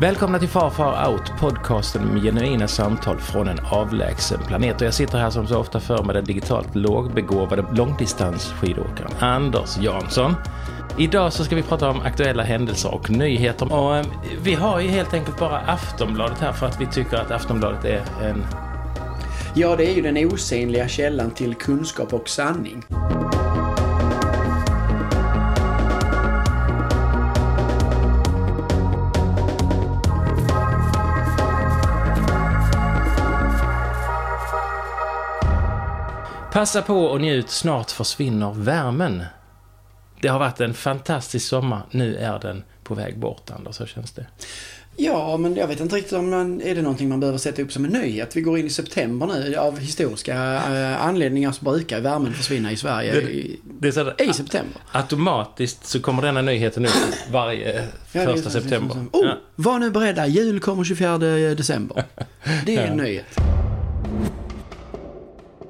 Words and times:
Välkomna 0.00 0.38
till 0.38 0.48
Far 0.48 0.70
Far 0.70 1.08
Out, 1.10 1.32
podcasten 1.40 2.04
med 2.04 2.22
genuina 2.22 2.68
samtal 2.68 3.18
från 3.18 3.48
en 3.48 3.58
avlägsen 3.70 4.40
planet. 4.46 4.80
Och 4.80 4.86
jag 4.86 4.94
sitter 4.94 5.18
här 5.18 5.30
som 5.30 5.46
så 5.46 5.58
ofta 5.58 5.80
för 5.80 6.02
med 6.02 6.14
den 6.14 6.24
digitalt 6.24 6.74
lågbegåvade 6.74 7.64
långdistansskidåkaren 7.72 9.10
Anders 9.18 9.78
Jansson. 9.78 10.34
Idag 10.98 11.32
så 11.32 11.44
ska 11.44 11.56
vi 11.56 11.62
prata 11.62 11.90
om 11.90 12.00
aktuella 12.00 12.42
händelser 12.42 12.94
och 12.94 13.10
nyheter. 13.10 13.72
Och 13.72 13.96
eh, 13.96 14.06
vi 14.42 14.54
har 14.54 14.80
ju 14.80 14.88
helt 14.88 15.14
enkelt 15.14 15.38
bara 15.38 15.58
Aftonbladet 15.58 16.38
här 16.38 16.52
för 16.52 16.66
att 16.66 16.80
vi 16.80 16.86
tycker 16.86 17.16
att 17.16 17.30
Aftonbladet 17.30 17.84
är 17.84 18.02
en... 18.22 18.44
Ja, 19.54 19.76
det 19.76 19.90
är 19.90 19.94
ju 19.94 20.02
den 20.02 20.16
osynliga 20.32 20.88
källan 20.88 21.30
till 21.30 21.54
kunskap 21.54 22.14
och 22.14 22.28
sanning. 22.28 22.84
Passa 36.56 36.82
på 36.82 37.04
och 37.04 37.20
njut, 37.20 37.50
snart 37.50 37.90
försvinner 37.90 38.52
värmen. 38.54 39.22
Det 40.20 40.28
har 40.28 40.38
varit 40.38 40.60
en 40.60 40.74
fantastisk 40.74 41.46
sommar, 41.48 41.82
nu 41.90 42.16
är 42.16 42.38
den 42.38 42.62
på 42.84 42.94
väg 42.94 43.18
bort 43.18 43.50
Anders, 43.50 43.76
så 43.76 43.86
känns 43.86 44.12
det. 44.12 44.26
Ja, 44.96 45.36
men 45.36 45.56
jag 45.56 45.66
vet 45.68 45.80
inte 45.80 45.96
riktigt 45.96 46.12
om 46.12 46.30
man, 46.30 46.60
är 46.62 46.74
det 46.74 46.82
någonting 46.82 47.08
man 47.08 47.20
behöver 47.20 47.38
sätta 47.38 47.62
upp 47.62 47.72
som 47.72 47.84
en 47.84 47.90
nyhet. 47.90 48.36
Vi 48.36 48.40
går 48.40 48.58
in 48.58 48.66
i 48.66 48.70
september 48.70 49.26
nu. 49.26 49.56
Av 49.56 49.78
historiska 49.78 50.34
eh, 50.54 51.06
anledningar 51.06 51.52
så 51.52 51.64
brukar 51.64 52.00
värmen 52.00 52.34
försvinna 52.34 52.72
i 52.72 52.76
Sverige 52.76 53.12
Det- 53.12 53.20
i, 53.20 53.60
Det 53.80 53.88
är 53.88 53.92
så 53.92 54.12
i 54.18 54.32
september. 54.32 54.80
Automatiskt 54.92 55.86
så 55.86 56.00
kommer 56.00 56.22
denna 56.22 56.42
nyheten 56.42 56.84
ut 56.84 56.92
varje 57.32 57.84
Ja, 58.12 58.24
första 58.24 58.50
september. 58.50 58.94
så- 58.94 59.04
så- 59.12 59.18
Oh, 59.18 59.26
Ja. 59.26 59.36
var 59.56 59.78
nu 59.78 59.90
beredda. 59.90 60.26
Jul 60.26 60.60
kommer 60.60 60.84
24 60.84 61.18
december. 61.54 62.04
Det 62.66 62.76
är 62.76 62.86
en 62.86 62.96
nyhet. 62.96 63.38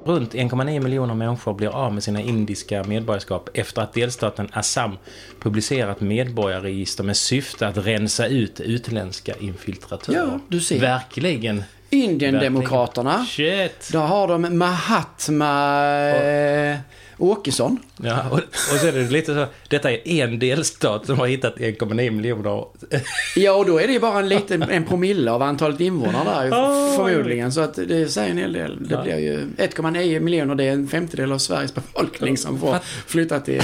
Runt 0.07 0.33
1,9 0.33 0.79
miljoner 0.79 1.13
människor 1.13 1.53
blir 1.53 1.69
av 1.69 1.93
med 1.93 2.03
sina 2.03 2.21
indiska 2.21 2.83
medborgarskap 2.83 3.49
efter 3.53 3.81
att 3.81 3.93
delstaten 3.93 4.49
Assam 4.53 4.97
publicerat 5.39 6.01
medborgarregister 6.01 7.03
med 7.03 7.17
syfte 7.17 7.67
att 7.67 7.77
rensa 7.77 8.27
ut 8.27 8.59
utländska 8.59 9.33
infiltratörer. 9.39 10.17
Ja, 10.17 10.39
du 10.47 10.61
ser. 10.61 10.79
Verkligen. 10.79 11.63
Indiendemokraterna. 11.89 13.25
Shit! 13.25 13.89
Där 13.91 13.99
har 13.99 14.27
de 14.27 14.57
Mahatma 14.57 15.85
eh, 16.09 16.77
Åkesson. 17.17 17.79
Ja, 17.97 18.29
och, 18.29 18.37
och 18.37 18.79
så 18.81 18.87
är 18.87 18.91
det 18.91 19.09
lite 19.09 19.33
så, 19.33 19.45
detta 19.69 19.91
är 19.91 20.07
en 20.07 20.39
delstat 20.39 21.05
som 21.05 21.19
har 21.19 21.27
hittat 21.27 21.55
1,9 21.57 22.09
miljoner. 22.11 22.65
Ja, 23.35 23.51
och 23.51 23.65
då 23.65 23.79
är 23.79 23.87
det 23.87 23.93
ju 23.93 23.99
bara 23.99 24.19
en 24.19 24.29
liten 24.29 24.61
en 24.63 24.85
promille 24.85 25.31
av 25.31 25.41
antalet 25.41 25.79
invånare 25.79 26.23
där 26.23 26.45
Oj. 26.45 26.95
förmodligen. 26.97 27.51
Så 27.51 27.61
att 27.61 27.73
det 27.75 28.07
säger 28.11 28.31
en 28.31 28.37
hel 28.37 28.53
del. 28.53 28.87
Det 28.87 28.95
Ja. 28.95 29.01
blir 29.03 29.17
ju 29.19 29.39
1,9 29.57 30.19
miljoner, 30.19 30.55
det 30.55 30.63
är 30.63 30.71
en 30.71 30.87
femtedel 30.87 31.31
av 31.31 31.37
Sveriges 31.37 31.75
befolkning 31.75 32.37
som 32.37 32.59
får 32.59 32.77
flytta 33.07 33.39
till, 33.39 33.61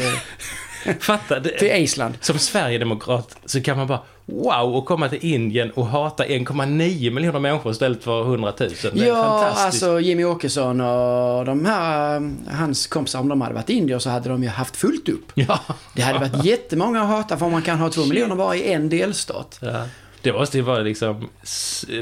Fatta, 1.00 1.40
det, 1.40 1.50
till 1.60 1.72
Island. 1.72 2.14
som 2.22 2.40
Sverigedemokrat 2.40 3.38
så 3.46 3.62
kan 3.62 3.78
man 3.78 3.88
bara 3.88 4.00
wow 4.26 4.76
och 4.76 4.86
komma 4.86 5.10
till 5.10 5.26
Indien 5.34 5.72
och 5.72 5.86
hata 5.86 6.26
1,9 6.26 7.12
miljoner 7.12 7.40
människor 7.40 7.72
istället 7.72 8.04
för 8.04 8.22
100 8.22 8.54
000. 8.60 8.70
Det 8.94 9.02
är 9.02 9.08
Ja, 9.08 9.24
fantastiskt. 9.24 9.66
alltså 9.66 10.00
Jimmy 10.00 10.24
Åkesson 10.24 10.82
och 10.82 11.46
de 11.46 11.66
här, 11.66 12.18
um, 12.18 12.38
hans 12.52 12.88
kompisar, 12.88 13.20
om 13.20 13.28
de 13.30 13.42
hade 13.42 13.54
varit 13.54 13.70
indier 13.70 14.00
så 14.00 14.10
hade 14.10 14.30
de 14.30 14.44
ju 14.44 14.50
haft 14.50 14.76
fullt 14.76 15.10
upp. 15.10 15.32
Ja. 15.34 15.60
Det 15.96 16.02
hade 16.02 16.20
varit 16.20 16.46
jättemånga 16.46 17.02
att 17.02 17.08
hata 17.08 17.38
för 17.38 17.50
man 17.50 17.62
kan 17.62 17.80
ha 17.80 17.90
två 17.90 18.06
miljoner 18.06 18.36
bara 18.36 18.56
i 18.56 18.74
en 18.74 18.90
delstat. 18.90 19.60
ja. 19.62 19.84
Det 20.22 20.34
måste 20.34 20.58
ju 20.58 20.64
vara 20.64 20.80
liksom 20.80 21.30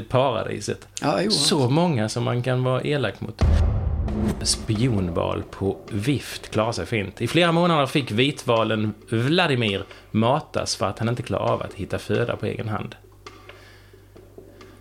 paradiset. 0.08 0.86
Ja, 1.00 1.18
jo. 1.22 1.30
Så 1.30 1.70
många 1.70 2.08
som 2.08 2.24
man 2.24 2.42
kan 2.42 2.64
vara 2.64 2.82
elak 2.82 3.20
mot. 3.20 3.42
Spionval 4.44 5.42
på 5.50 5.76
vift 5.90 6.48
klarar 6.50 6.72
sig 6.72 6.86
fint. 6.86 7.20
I 7.22 7.26
flera 7.26 7.52
månader 7.52 7.86
fick 7.86 8.10
vitvalen 8.10 8.94
Vladimir 9.08 9.84
matas 10.10 10.76
för 10.76 10.86
att 10.86 10.98
han 10.98 11.08
inte 11.08 11.22
klarar 11.22 11.44
av 11.52 11.62
att 11.62 11.74
hitta 11.74 11.98
föda 11.98 12.36
på 12.36 12.46
egen 12.46 12.68
hand. 12.68 12.94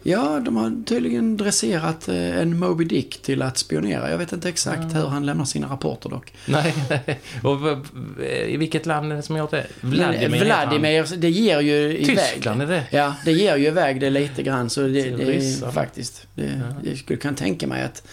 Ja, 0.03 0.41
de 0.45 0.55
har 0.57 0.83
tydligen 0.85 1.37
dresserat 1.37 2.07
eh, 2.07 2.37
en 2.39 2.59
Moby 2.59 2.85
Dick 2.85 3.21
till 3.21 3.41
att 3.41 3.57
spionera. 3.57 4.09
Jag 4.11 4.17
vet 4.17 4.31
inte 4.33 4.49
exakt 4.49 4.95
hur 4.95 5.07
han 5.07 5.25
lämnar 5.25 5.45
sina 5.45 5.67
rapporter 5.67 6.09
dock. 6.09 6.33
Nej. 6.45 6.73
Och 7.43 7.65
v- 7.67 8.45
i 8.53 8.57
vilket 8.57 8.85
land 8.85 9.11
är 9.11 9.15
det 9.15 9.21
som 9.21 9.35
har 9.35 9.43
gjort 9.43 9.51
det? 9.51 9.67
Vladimir, 9.81 10.19
heter 10.37 10.49
han. 10.49 10.69
Vladimir 10.69 11.17
det 11.17 11.29
ger 11.29 11.59
ju 11.59 11.97
iväg. 11.97 12.05
Tyskland 12.33 12.61
är 12.61 12.67
det. 12.67 12.83
Ja, 12.91 13.15
det 13.25 13.31
ger 13.31 13.55
ju 13.57 13.67
iväg 13.67 13.99
det 14.01 14.09
lite 14.09 14.43
grann. 14.43 14.69
Så 14.69 14.81
det, 14.81 14.87
det 15.09 15.35
är 15.35 15.71
faktiskt... 15.71 16.27
Det, 16.35 16.61
Jag 16.83 16.97
skulle 16.97 17.19
kunna 17.19 17.37
tänka 17.37 17.67
mig 17.67 17.83
att 17.83 18.03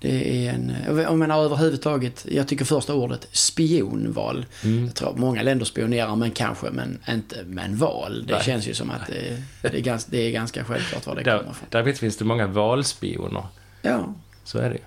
det 0.00 0.46
är 0.46 0.52
en... 0.52 0.72
Jag 0.96 1.18
menar 1.18 1.44
överhuvudtaget, 1.44 2.26
jag 2.30 2.48
tycker 2.48 2.64
första 2.64 2.94
ordet 2.94 3.28
spionval. 3.32 4.46
Mm. 4.64 4.84
Jag 4.84 4.94
tror 4.94 5.14
många 5.16 5.42
länder 5.42 5.64
spionerar, 5.64 6.16
men 6.16 6.30
kanske, 6.30 6.70
men 6.70 6.98
inte 7.08 7.36
men 7.46 7.76
val. 7.76 8.24
Det 8.26 8.34
Nej. 8.34 8.42
känns 8.44 8.68
ju 8.68 8.74
som 8.74 8.90
att 8.90 9.06
det, 9.06 9.42
det, 9.70 9.78
är, 9.78 9.82
ganska, 9.82 10.10
det 10.10 10.18
är 10.18 10.30
ganska 10.30 10.64
självklart 10.64 11.06
var 11.06 11.14
det 11.14 11.22
Där, 11.22 11.38
kommer 11.38 11.50
ifrån. 11.50 11.68
där 11.70 11.92
finns 11.92 12.16
det 12.16 12.24
många 12.24 12.46
valspioner. 12.46 13.46
Ja. 13.82 14.14
Så 14.44 14.58
är 14.58 14.70
det 14.70 14.76
ju. 14.76 14.82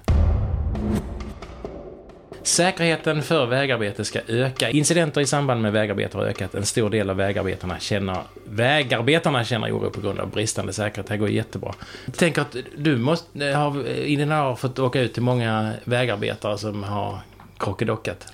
Säkerheten 2.44 3.22
för 3.24 3.46
vägarbete 3.46 4.06
ska 4.06 4.20
öka. 4.28 4.70
Incidenter 4.70 5.22
i 5.22 5.26
samband 5.26 5.62
med 5.62 5.72
vägarbete 5.72 6.18
har 6.18 6.26
ökat. 6.26 6.56
En 6.56 6.66
stor 6.66 6.90
del 6.90 7.10
av 7.10 7.16
vägarbetarna 7.16 7.80
känner, 7.80 8.18
vägarbetarna 8.50 9.44
känner 9.44 9.78
oro 9.78 9.90
på 9.90 10.02
grund 10.02 10.20
av 10.20 10.30
bristande 10.30 10.74
säkerhet. 10.74 11.08
Det 11.08 11.14
här 11.14 11.20
går 11.20 11.30
jättebra. 11.30 11.74
Tänk 12.18 12.38
att 12.38 12.56
du 12.78 12.98
måste, 12.98 13.46
har 13.46 13.88
i 13.88 14.16
dina 14.16 14.50
år 14.50 14.56
fått 14.56 14.80
åka 14.80 15.02
ut 15.02 15.14
till 15.14 15.24
många 15.24 15.74
vägarbetare 15.84 16.58
som 16.58 16.84
har 16.84 17.20
krockedockat. 17.58 18.34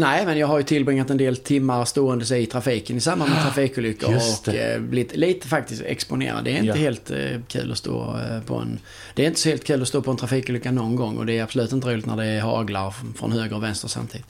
Nej, 0.00 0.26
men 0.26 0.38
jag 0.38 0.46
har 0.46 0.58
ju 0.58 0.64
tillbringat 0.64 1.10
en 1.10 1.16
del 1.16 1.36
timmar 1.36 1.84
stående 1.84 2.24
sig 2.24 2.42
i 2.42 2.46
trafiken 2.46 2.96
i 2.96 3.00
samband 3.00 3.30
med 3.30 3.42
trafikolyckor 3.42 4.12
Just 4.12 4.48
och 4.48 4.54
eh, 4.54 4.80
blivit 4.80 5.16
lite 5.16 5.48
faktiskt 5.48 5.82
exponerad. 5.82 6.44
Det 6.44 6.50
är 6.50 6.54
inte 6.56 6.66
Ja. 6.66 6.74
helt 6.74 7.10
eh, 7.10 7.16
kul 7.48 7.72
att 7.72 7.78
stå 7.78 8.18
eh, 8.18 8.40
på 8.42 8.54
en... 8.54 8.78
Det 9.14 9.22
är 9.22 9.26
inte 9.26 9.40
så 9.40 9.48
helt 9.48 9.64
kul 9.64 9.82
att 9.82 9.88
stå 9.88 10.02
på 10.02 10.10
en 10.10 10.16
trafikolycka 10.16 10.70
någon 10.70 10.96
gång 10.96 11.16
och 11.18 11.26
det 11.26 11.38
är 11.38 11.42
absolut 11.42 11.72
inte 11.72 11.88
roligt 11.88 12.06
när 12.06 12.16
det 12.16 12.40
haglar 12.40 12.94
från 13.18 13.32
höger 13.32 13.56
och 13.56 13.62
vänster 13.62 13.88
samtidigt. 13.88 14.26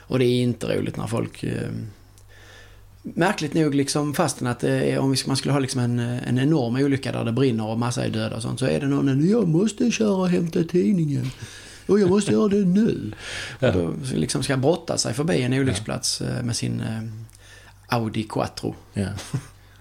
Och 0.00 0.18
det 0.18 0.24
är 0.24 0.42
inte 0.42 0.66
roligt 0.76 0.96
när 0.96 1.06
folk... 1.06 1.44
Märkligt 3.02 3.54
nog 3.54 3.74
liksom 3.74 4.14
fastän 4.14 4.46
att 4.46 4.60
det 4.60 4.70
är, 4.92 4.98
om 4.98 5.16
man 5.26 5.36
skulle 5.36 5.52
ha 5.52 5.58
liksom 5.58 5.80
en, 5.80 5.98
en 5.98 6.38
enorm 6.38 6.76
olycka 6.76 7.12
där 7.12 7.24
det 7.24 7.32
brinner 7.32 7.66
och 7.66 7.78
massa 7.78 8.04
är 8.04 8.10
döda 8.10 8.36
och 8.36 8.42
sånt 8.42 8.58
så 8.58 8.66
är 8.66 8.80
det 8.80 8.86
någon 8.86 9.28
jag 9.28 9.48
måste 9.48 9.90
köra 9.90 10.12
och 10.16 10.28
hämta 10.28 10.62
tidningen. 10.64 11.30
Och 11.86 12.00
jag 12.00 12.10
måste 12.10 12.32
göra 12.32 12.48
det 12.48 12.64
nu. 12.64 13.12
Och 13.60 13.72
då 13.72 13.94
liksom 14.14 14.42
ska 14.42 14.56
brotta 14.56 14.98
sig 14.98 15.14
förbi 15.14 15.42
en 15.42 15.52
olycksplats 15.52 16.20
eh, 16.20 16.42
med 16.42 16.56
sin 16.56 16.80
eh, 16.80 17.96
Audi 17.96 18.22
Quattro. 18.22 18.74
Ja. 18.92 19.06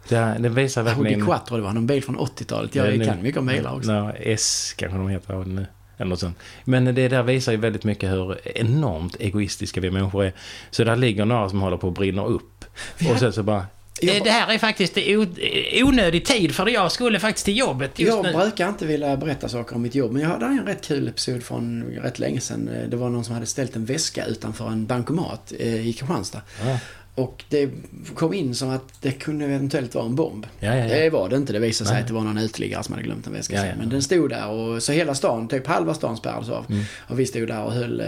Det, 0.09 0.35
det 0.39 0.49
visar 0.49 0.81
Audi 0.85 0.95
verkligen... 0.95 1.25
Quattro, 1.25 1.57
det 1.57 1.63
var 1.63 1.73
någon 1.73 1.87
bil 1.87 2.03
från 2.03 2.17
80-talet. 2.17 2.75
Jag 2.75 2.95
Ja, 2.95 3.05
kan 3.05 3.21
mycket 3.21 3.39
om 3.39 3.45
bilar 3.45 3.75
också. 3.75 3.91
Ja, 3.91 4.11
S 4.11 4.73
kanske 4.77 4.97
de 4.97 5.09
heter 5.09 5.33
det 5.33 5.45
nu. 5.45 5.65
Eller 5.97 6.09
något 6.09 6.19
sånt. 6.19 6.37
Men 6.63 6.85
det 6.85 7.07
där 7.07 7.23
visar 7.23 7.51
ju 7.51 7.57
väldigt 7.57 7.83
mycket 7.83 8.11
hur 8.11 8.47
enormt 8.57 9.15
egoistiska 9.19 9.81
vi 9.81 9.91
människor 9.91 10.25
är. 10.25 10.33
Så 10.71 10.83
där 10.83 10.95
ligger 10.95 11.25
några 11.25 11.49
som 11.49 11.61
håller 11.61 11.77
på 11.77 11.87
att 11.87 11.93
brinna 11.93 12.25
upp. 12.25 12.65
Och 13.11 13.19
sen 13.19 13.33
så 13.33 13.43
bara... 13.43 13.65
Jag- 14.01 14.15
"Eh, 14.17 14.23
Det 14.23 14.29
här 14.29 14.53
är 14.53 14.57
faktiskt 14.57 14.97
o- 14.97 15.85
onödig 15.87 16.25
tid 16.25 16.55
för 16.55 16.67
jag 16.69 16.91
skulle 16.91 17.19
faktiskt 17.19 17.45
till 17.45 17.57
jobbet 17.57 17.99
just 17.99 18.15
Jag 18.15 18.25
nu. 18.25 18.33
brukar 18.33 18.69
inte 18.69 18.85
vilja 18.85 19.17
berätta 19.17 19.49
saker 19.49 19.75
om 19.75 19.81
mitt 19.81 19.95
jobb, 19.95 20.11
men 20.11 20.21
jag 20.21 20.29
hade 20.29 20.45
en 20.45 20.65
rätt 20.65 20.81
kul 20.87 21.07
episod 21.07 21.43
från 21.43 21.83
rätt 21.83 22.19
länge 22.19 22.39
sedan. 22.39 22.67
Eh, 22.67 22.89
Det 22.89 22.97
var 22.97 23.09
någon 23.09 23.23
som 23.25 23.33
hade 23.33 23.45
ställt 23.45 23.75
en 23.75 23.85
väska 23.85 24.25
utanför 24.25 24.67
en 24.67 24.85
bankomat 24.85 25.53
eh, 25.59 25.87
i 25.87 25.93
Kristianstad. 25.93 26.41
Ja. 26.65 26.79
Och 27.15 27.43
det 27.49 27.69
kom 28.15 28.33
in 28.33 28.55
som 28.55 28.69
att 28.69 29.01
det 29.01 29.11
kunde 29.11 29.45
eventuellt 29.45 29.95
vara 29.95 30.05
en 30.05 30.15
bomb. 30.15 30.47
Ja, 30.59 30.75
ja. 30.75 30.85
Det 30.87 31.09
var 31.09 31.29
det 31.29 31.35
inte. 31.35 31.53
Det 31.53 31.59
visade 31.59 31.89
sig 31.89 32.01
att 32.01 32.07
det 32.07 32.13
var 32.13 32.21
någon 32.21 32.37
uteliggare 32.37 32.83
som 32.83 32.93
hade 32.93 33.03
glömt 33.05 33.27
en 33.27 33.33
väska. 33.33 33.73
Men 33.79 33.89
den 33.89 34.01
stod 34.01 34.29
där 34.29 34.47
och 34.47 34.83
så 34.83 34.91
hela 34.91 35.15
stan, 35.15 35.47
typ 35.47 35.67
halva 35.67 35.93
stan 35.93 36.17
spärrades 36.17 36.49
av. 36.49 36.65
Mm. 36.69 36.83
Och 36.97 37.19
vi 37.19 37.25
stod 37.25 37.47
där 37.47 37.63
och 37.63 37.71
höll 37.73 37.99
eh, 37.99 38.07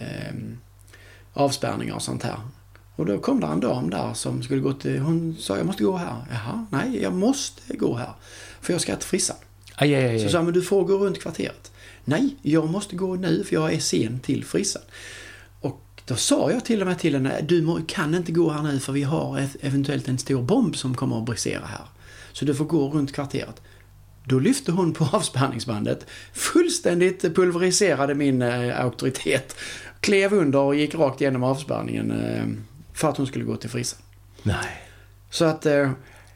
eh, 0.00 0.34
avspärrningar 1.34 1.94
och 1.94 2.02
sånt 2.02 2.22
här. 2.22 2.34
Och 2.98 3.06
då 3.06 3.18
kom 3.18 3.40
där 3.40 3.48
en 3.48 3.60
dam 3.60 3.90
där 3.90 4.14
som 4.14 4.42
skulle 4.42 4.60
gå 4.60 4.72
till, 4.72 4.98
hon 4.98 5.36
sa 5.38 5.56
jag 5.56 5.66
måste 5.66 5.84
gå 5.84 5.96
här. 5.96 6.16
Jaha, 6.30 6.66
nej 6.70 7.02
jag 7.02 7.12
måste 7.12 7.76
gå 7.76 7.96
här. 7.96 8.12
För 8.60 8.72
jag 8.72 8.80
ska 8.80 8.96
till 8.96 9.08
frissan. 9.08 9.36
Aj, 9.74 9.94
aj, 9.94 10.04
aj, 10.04 10.18
Så 10.20 10.28
sa 10.28 10.42
men 10.42 10.54
du 10.54 10.62
får 10.62 10.84
gå 10.84 10.98
runt 10.98 11.22
kvarteret. 11.22 11.72
Nej, 12.04 12.36
jag 12.42 12.68
måste 12.68 12.96
gå 12.96 13.14
nu 13.14 13.44
för 13.44 13.54
jag 13.54 13.72
är 13.72 13.78
sen 13.78 14.20
till 14.20 14.44
frissan. 14.44 14.82
Och 15.60 16.02
då 16.04 16.16
sa 16.16 16.50
jag 16.50 16.64
till 16.64 16.80
och 16.80 16.86
med 16.86 16.98
till 16.98 17.14
henne, 17.14 17.40
du 17.40 17.84
kan 17.88 18.14
inte 18.14 18.32
gå 18.32 18.50
här 18.50 18.62
nu 18.62 18.80
för 18.80 18.92
vi 18.92 19.02
har 19.02 19.38
ett, 19.38 19.56
eventuellt 19.60 20.08
en 20.08 20.18
stor 20.18 20.42
bomb 20.42 20.76
som 20.76 20.94
kommer 20.94 21.18
att 21.18 21.26
brisera 21.26 21.66
här. 21.66 21.86
Så 22.32 22.44
du 22.44 22.54
får 22.54 22.64
gå 22.64 22.90
runt 22.90 23.14
kvarteret. 23.14 23.62
Då 24.24 24.38
lyfte 24.38 24.72
hon 24.72 24.92
på 24.92 25.08
avspärrningsbandet, 25.12 26.06
fullständigt 26.32 27.22
pulveriserade 27.34 28.14
min 28.14 28.42
eh, 28.42 28.80
auktoritet, 28.80 29.56
klev 30.00 30.32
under 30.32 30.58
och 30.58 30.74
gick 30.74 30.94
rakt 30.94 31.20
igenom 31.20 31.42
avspärrningen 31.42 32.10
eh, 32.10 32.44
för 32.98 33.08
att 33.08 33.16
hon 33.16 33.26
skulle 33.26 33.44
gå 33.44 33.56
till 33.56 33.70
frissan. 33.70 33.98
Nej. 34.42 34.82
Så 35.30 35.44
att 35.44 35.66
eh, 35.66 35.90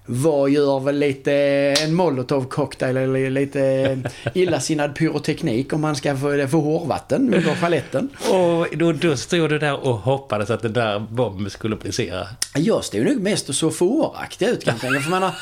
vad 0.07 0.51
gör 0.51 0.81
väl 0.81 0.99
lite 0.99 1.33
en 1.81 1.95
molotov 1.95 2.45
cocktail 2.45 2.97
eller 2.97 3.31
lite 3.31 3.99
illasinnad 4.35 4.95
pyroteknik 4.95 5.73
om 5.73 5.81
man 5.81 5.97
ska 5.97 6.17
få, 6.17 6.47
få 6.49 6.61
hårvatten 6.61 7.35
under 7.35 7.57
paletten. 7.61 8.09
Och 8.31 8.67
då, 8.79 8.93
då 8.93 9.17
stod 9.17 9.51
du 9.51 9.59
där 9.59 9.87
och 9.87 9.95
hoppades 9.99 10.51
att 10.51 10.63
den 10.63 10.73
där 10.73 10.99
bomben 10.99 11.51
skulle 11.51 11.77
brisera. 11.77 12.27
Jag 12.55 12.85
stod 12.85 13.05
nog 13.07 13.21
mest 13.21 13.49
och 13.49 13.55
så 13.55 13.71
fåraktig 13.71 14.47
ut 14.49 14.65
kan 14.65 14.75
jag 14.75 14.81
tänka. 14.81 15.01
För 15.01 15.11
man 15.11 15.23
har, 15.23 15.35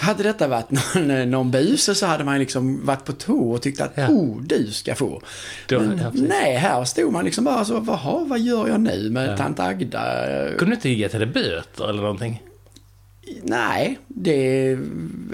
hade 0.00 0.22
detta 0.22 0.48
varit 0.48 0.70
någon, 0.94 1.30
någon 1.30 1.50
buse 1.50 1.94
så 1.94 2.06
hade 2.06 2.24
man 2.24 2.38
liksom 2.38 2.86
varit 2.86 3.04
på 3.04 3.12
tå 3.12 3.50
och 3.52 3.62
tyckt 3.62 3.80
att 3.80 3.92
Ja. 3.94 4.08
oh, 4.08 4.42
du 4.42 4.66
ska 4.72 4.94
få. 4.94 5.22
Då- 5.68 5.80
Men, 5.80 5.98
ja, 5.98 6.10
nej, 6.14 6.56
här 6.56 6.84
stod 6.84 7.12
man 7.12 7.24
liksom 7.24 7.44
bara 7.44 7.64
så, 7.64 7.84
Jaha, 7.86 8.24
vad 8.26 8.40
gör 8.40 8.68
jag 8.68 8.80
nu 8.80 9.10
med 9.10 9.30
Ja. 9.30 9.36
tant 9.36 9.60
Agda? 9.60 10.00
Kunde 10.58 10.64
du 10.66 10.74
inte 10.74 10.88
ge 10.88 11.08
till 11.08 11.20
det 11.20 11.26
böter 11.26 11.88
eller 11.88 12.02
någonting? 12.02 12.42
Nej, 13.42 13.98
det... 14.08 14.78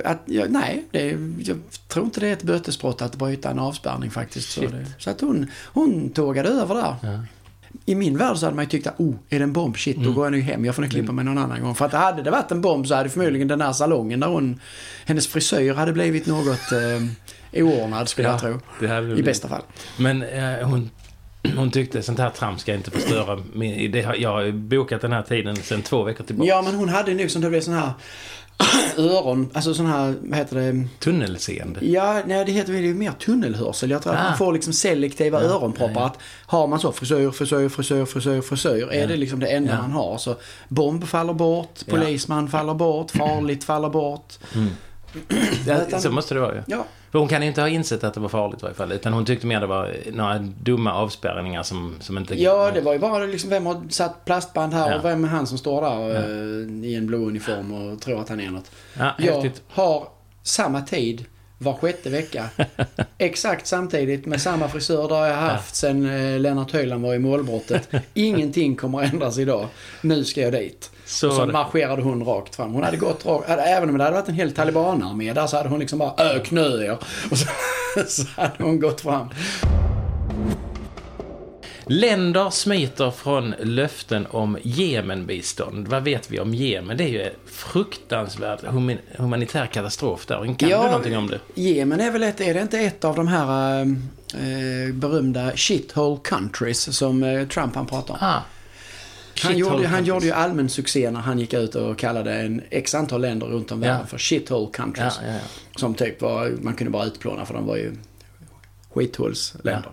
Att, 0.05 0.20
ja, 0.25 0.44
nej, 0.49 0.85
det, 0.91 1.19
jag 1.38 1.58
tror 1.88 2.05
inte 2.05 2.20
det 2.20 2.29
är 2.29 2.32
ett 2.32 2.43
bötesbrott 2.43 3.02
att 3.02 3.17
bryta 3.17 3.50
en 3.50 3.58
avspärrning 3.58 4.11
faktiskt. 4.11 4.50
Så, 4.52 4.61
Shit. 4.61 4.70
det, 4.70 4.87
så 4.99 5.11
att 5.11 5.20
hon, 5.20 5.46
hon 5.67 6.11
tågade 6.11 6.49
över 6.49 6.75
där. 6.75 6.96
Ja. 7.02 7.20
I 7.87 7.94
min 7.94 8.19
värld 8.19 8.37
så 8.37 8.46
hade 8.46 8.56
man 8.56 8.64
ju 8.64 8.69
tyckt 8.70 8.87
att 8.87 9.00
oh, 9.00 9.14
är 9.29 9.38
det 9.38 9.43
en 9.44 9.52
bomb? 9.52 9.76
Shit, 9.76 9.96
Mm. 9.96 10.08
då 10.08 10.14
går 10.14 10.26
jag 10.26 10.32
nu 10.32 10.41
hem. 10.41 10.64
Jag 10.64 10.75
får 10.75 10.82
nog 10.82 10.91
klippa 10.91 11.12
mig 11.12 11.25
någon 11.25 11.38
annan 11.38 11.62
gång. 11.62 11.75
För 11.75 11.85
att 11.85 11.93
hade 11.93 12.23
det 12.23 12.31
varit 12.31 12.50
en 12.50 12.61
bomb 12.61 12.87
så 12.87 12.94
hade 12.94 13.08
förmodligen 13.08 13.49
den 13.49 13.61
här 13.61 13.73
salongen 13.73 14.20
där 14.20 14.29
hon, 14.29 14.61
hennes 15.06 15.26
frisyr 15.26 15.75
hade 15.75 15.93
blivit 15.93 16.26
något 16.26 16.73
eh, 16.73 17.62
oordnad 17.62 18.08
skulle 18.08 18.29
jag 18.29 18.40
tro. 18.40 18.61
I 19.17 19.23
bästa 19.23 19.49
fall. 19.49 19.62
Men 19.99 20.23
eh, 20.23 20.69
hon, 20.69 20.90
hon 21.56 21.70
tyckte 21.70 22.02
sånt 22.02 22.19
här 22.19 22.31
trams 22.31 22.61
ska 22.61 22.75
inte 22.75 22.91
förstöra 22.91 23.38
min, 23.52 23.91
det, 23.93 23.99
Jag 24.19 24.32
har 24.32 24.52
bokat 24.52 25.00
den 25.00 25.12
här 25.12 25.23
tiden 25.23 25.56
sedan 25.56 25.82
två 25.82 26.02
veckor 26.02 26.25
tillbaka. 26.25 26.49
Ja, 26.49 26.62
men 26.62 26.75
hon 26.75 26.88
hade 26.88 27.14
nog 27.14 27.31
som 27.31 27.43
det 27.43 27.49
blev 27.49 27.61
sån 27.61 27.75
här 27.75 27.93
öron, 28.96 29.50
alltså 29.55 29.75
sån 29.75 29.87
här, 29.87 30.14
vad 30.23 30.38
heter 30.38 30.56
det? 30.56 30.88
Tunnelseende. 30.99 31.81
Ja, 31.87 32.23
nej 32.26 32.44
det 32.44 32.52
heter 32.52 32.73
väl 32.73 32.82
mer 32.94 33.11
tunnelhörsel. 33.12 33.91
Jag 33.91 34.02
tror 34.02 34.12
att 34.14 34.20
Ah. 34.20 34.25
man 34.29 34.38
får 34.38 34.52
liksom 34.52 34.73
selektiva 34.73 35.43
Ja, 35.43 35.49
öronproppar. 35.49 36.00
ja. 36.00 36.06
Att 36.06 36.19
har 36.46 36.67
man 36.67 36.81
så 36.81 36.93
frisyr, 36.93 37.31
frisyr, 37.31 37.69
frisyr, 38.05 38.40
frisyr. 38.40 38.88
Är 38.93 39.00
Ja. 39.00 39.06
det 39.06 39.17
liksom 39.17 39.40
det 39.40 39.47
enda 39.47 39.79
man 39.82 39.90
har. 39.93 40.19
Så 40.19 40.37
bomb 40.69 41.05
faller 41.08 41.32
bort, 41.32 41.87
polisman 41.88 42.49
faller 42.49 42.75
bort, 42.75 43.11
farligt 43.11 43.64
faller 43.64 43.88
bort. 43.88 44.32
Utan- 45.67 46.00
så 46.00 46.11
måste 46.11 46.35
det 46.35 46.40
vara 46.40 46.55
ju. 46.55 46.62
Ja, 46.67 46.85
För 47.14 47.19
hon 47.19 47.28
kan 47.28 47.43
inte 47.43 47.61
ha 47.61 47.69
insett 47.69 48.05
att 48.05 48.14
det 48.14 48.20
var 48.20 48.28
farligt 48.28 48.58
i 48.58 48.62
varje 48.62 48.75
fall. 48.75 48.93
Utan 48.93 49.12
hon 49.12 49.25
tyckte 49.25 49.46
mer 49.46 49.61
det 49.61 49.66
var 49.66 49.94
några 50.12 50.38
dumma 50.38 50.94
avspärrningar 50.94 51.62
som, 51.62 51.94
som 52.00 52.19
inte... 52.19 52.43
ja 52.43 52.70
det 52.75 52.81
var 52.81 52.93
ju 52.93 52.99
bara 52.99 53.25
liksom 53.26 53.50
vem 53.50 53.66
har 53.66 53.82
satt 53.88 54.25
plastband 54.25 54.75
här 54.75 54.90
Ja. 54.90 54.99
och 54.99 55.05
vem 55.05 55.25
är 55.25 55.28
han 55.28 55.46
som 55.46 55.58
står 55.58 55.82
där 55.82 56.16
eh, 56.16 56.84
i 56.90 56.94
en 56.94 57.06
blå 57.06 57.19
uniform 57.19 57.72
och 57.72 58.00
tror 58.00 58.20
att 58.20 58.28
han 58.28 58.40
är 58.40 58.50
något. 58.50 58.70
Ja, 58.99 59.12
Jag 59.19 59.50
har 59.69 60.08
samma 60.43 60.81
tid 60.81 61.25
var 61.58 61.74
sjätte 61.74 62.10
vecka. 62.10 62.44
Exakt 63.18 63.66
samtidigt 63.66 64.26
med 64.26 64.40
samma 64.40 64.68
frisör 64.68 65.08
där 65.08 65.26
jag 65.26 65.36
haft 65.36 65.74
sen 65.74 66.06
eh, 66.34 66.40
Lennart 66.40 66.72
Höjland 66.72 67.02
var 67.02 67.14
i 67.14 67.18
målbrottet. 67.18 67.88
Ingenting 68.14 68.76
kommer 68.76 69.02
att 69.02 69.12
ändras 69.12 69.38
idag. 69.38 69.68
Nu 70.00 70.24
ska 70.24 70.40
jag 70.40 70.52
dit. 70.52 70.90
Så 71.06 71.28
och 71.28 71.34
så 71.34 71.46
marscherade 71.46 72.02
hon 72.02 72.24
rakt 72.24 72.56
fram. 72.56 72.72
Hon 72.72 72.82
hade 72.82 72.96
gått 72.96 73.26
rakt, 73.26 73.48
hade- 73.48 73.62
även 73.62 73.88
om 73.90 73.98
det 73.98 74.04
hade 74.04 74.16
varit 74.16 74.28
en 74.28 74.34
hel 74.34 74.52
talibanarmé 74.52 75.32
där 75.32 75.46
så 75.46 75.56
hade 75.56 75.68
hon 75.68 75.80
liksom 75.80 75.98
bara 75.98 76.14
ö, 76.24 76.38
knö 76.38 76.84
er. 76.84 76.98
Och 77.30 77.38
så, 77.38 77.46
så 78.06 78.22
hade 78.36 78.64
hon 78.64 78.80
gått 78.80 79.00
fram. 79.00 79.28
Länder 81.86 82.50
smiter 82.50 83.10
från 83.10 83.54
löften 83.60 84.26
om 84.31 84.58
Jemenbistånd. 84.62 85.88
Vad 85.88 86.02
vet 86.04 86.31
vi 86.31 86.40
om 86.40 86.54
Jemen? 86.54 86.96
Det 86.96 87.04
är 87.04 87.08
ju 87.08 87.22
en 87.22 87.32
fruktansvärd 87.46 88.58
human- 88.64 88.98
humanitär 89.16 89.66
katastrof 89.66 90.26
där. 90.26 90.54
Kan 90.58 90.69
Ja, 90.69 90.82
du 90.82 90.86
någonting 90.88 91.16
om 91.16 91.26
det? 91.26 91.40
Jemen 91.54 92.00
är 92.00 92.10
väl 92.10 92.22
ett, 92.22 92.40
är 92.40 92.54
det 92.54 92.60
inte 92.60 92.78
ett 92.78 93.04
av 93.04 93.16
de 93.16 93.28
här 93.28 93.81
eh, 94.34 94.94
berömda 94.94 95.52
shithole 95.56 96.20
countries 96.25 96.96
som 96.96 97.22
eh, 97.22 97.48
Trump 97.48 97.75
han 97.75 97.87
pratar 97.87 98.14
om? 98.14 98.19
Ah. 98.22 98.42
Han, 99.42 99.58
gjorde, 99.58 99.87
han 99.88 100.04
gjorde 100.04 100.26
ju 100.26 100.32
allmän 100.32 100.69
succé 100.69 101.10
när 101.10 101.20
han 101.20 101.38
gick 101.38 101.54
ut 101.54 101.75
och 101.75 101.98
kallade 101.98 102.34
en 102.34 102.62
x 102.70 102.94
antal 102.94 103.20
länder 103.20 103.46
runt 103.46 103.72
om 103.72 103.82
Ja. 103.82 103.88
världen 103.92 104.06
för 104.06 104.19
shithole 104.19 104.70
countries. 104.72 105.19
Ja, 105.22 105.28
ja, 105.28 105.34
ja. 105.34 105.40
Som 105.76 105.94
typ 105.94 106.22
var, 106.22 106.52
man 106.62 106.75
kunde 106.75 106.90
bara 106.90 107.04
utplåna 107.04 107.46
för 107.46 107.54
de 107.54 107.66
var 107.66 107.76
ju 107.76 107.92
skithålsländer. 108.94 109.90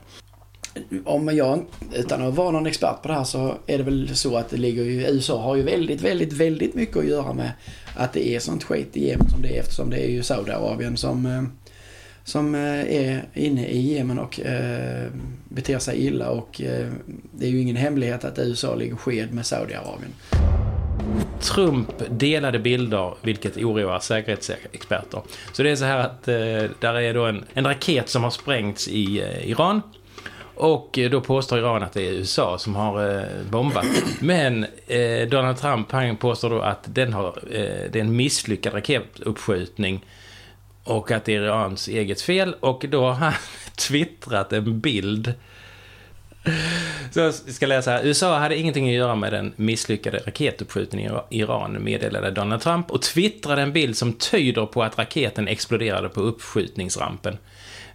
Om 1.06 1.36
jag, 1.36 1.66
utan 1.94 2.22
att 2.22 2.36
vara 2.36 2.52
någon 2.52 2.66
expert 2.66 3.02
på 3.02 3.08
det 3.08 3.14
här, 3.14 3.24
så 3.24 3.58
är 3.68 3.78
det 3.78 3.84
väl 3.84 4.16
så 4.16 4.38
att 4.38 4.50
det 4.50 4.58
ligger 4.58 4.84
ju, 4.84 5.02
USA 5.02 5.42
har 5.42 5.56
ju 5.56 5.64
väldigt, 5.64 6.02
väldigt, 6.02 6.34
väldigt 6.34 6.76
mycket 6.76 6.98
att 6.98 7.08
göra 7.08 7.34
med 7.34 7.52
att 7.96 8.14
det 8.14 8.28
är 8.28 8.40
sånt 8.40 8.64
skit 8.64 8.98
i 8.98 9.08
Jemen 9.08 9.30
som 9.30 9.42
det 9.42 9.58
är 9.58 9.60
eftersom 9.60 9.90
det 9.90 9.98
är 9.98 10.10
ju 10.10 10.24
Saudiarabien 10.24 10.98
som, 10.98 11.26
eh, 11.26 11.44
som 12.24 12.56
eh, 12.56 12.96
är 12.96 13.24
inne 13.34 13.68
i 13.68 13.94
Jemen 13.94 14.20
och 14.20 14.40
eh, 14.40 15.08
beter 15.50 15.80
sig 15.80 16.06
illa 16.06 16.30
och 16.30 16.62
eh, 16.62 16.88
det 17.32 17.46
är 17.46 17.50
ju 17.50 17.62
ingen 17.62 17.76
hemlighet 17.76 18.26
att 18.26 18.40
USA 18.40 18.76
ligger 18.76 18.96
sked 18.96 19.34
med 19.34 19.46
Saudiarabien. 19.46 20.12
Trump 21.40 22.04
delade 22.10 22.60
bilder, 22.60 23.14
vilket 23.22 23.58
oroar 23.58 24.00
säkerhetsexperter. 24.00 25.22
Så 25.52 25.64
det 25.64 25.70
är 25.70 25.76
så 25.76 25.86
här 25.86 25.98
att 25.98 26.28
eh, 26.28 26.36
där 26.80 26.94
är 26.94 27.14
då 27.14 27.26
en, 27.26 27.46
en 27.54 27.66
raket 27.66 28.10
som 28.10 28.24
har 28.24 28.32
sprängts 28.32 28.88
i 28.88 29.22
eh, 29.22 29.50
Iran. 29.50 29.82
Och 30.62 30.98
eh, 30.98 31.10
då 31.10 31.22
påstår 31.22 31.60
Iran 31.60 31.84
att 31.84 31.94
det 31.94 32.08
är 32.08 32.12
USA 32.12 32.58
som 32.58 32.76
har 32.76 33.20
eh, 33.20 33.26
bombat. 33.50 33.86
Men 34.20 34.66
eh, 34.88 35.28
Donald 35.30 35.58
Trump 35.58 35.92
han 35.92 36.18
påstår 36.18 36.50
då 36.50 36.60
att 36.62 36.84
den 36.86 37.14
har, 37.14 37.28
eh, 37.28 37.92
det 37.92 37.96
är 37.96 38.02
en 38.02 38.16
misslyckad 38.16 38.74
raketuppskjutning. 38.74 40.06
Och 40.84 41.12
att 41.12 41.26
det 41.26 41.36
är 41.36 41.42
Irans 41.42 41.88
eget 41.88 42.22
fel. 42.22 42.56
Och 42.60 42.86
då 42.90 43.04
har 43.04 43.14
han 43.14 43.34
twittrat 43.76 44.54
en 44.54 44.80
bild 44.80 45.34
så 47.12 47.20
jag 47.20 47.34
ska 47.34 47.66
läsa 47.66 47.92
här. 47.92 48.04
USA 48.04 48.38
hade 48.38 48.58
ingenting 48.58 48.88
att 48.90 48.96
göra 48.96 49.16
med 49.16 49.34
den 49.34 49.54
misslyckade 49.56 50.18
raketuppskjutningen 50.18 51.16
i 51.30 51.40
Iran, 51.40 51.84
meddelade 51.84 52.32
Donald 52.32 52.62
Trump 52.62 52.92
och 52.92 53.02
twittrade 53.02 53.62
en 53.62 53.74
bild 53.74 53.98
som 53.98 54.14
tyder 54.14 54.66
på 54.66 54.84
att 54.84 54.98
raketen 54.98 55.48
exploderade 55.48 56.10
på 56.10 56.22
uppskjutningsrampen. 56.22 57.38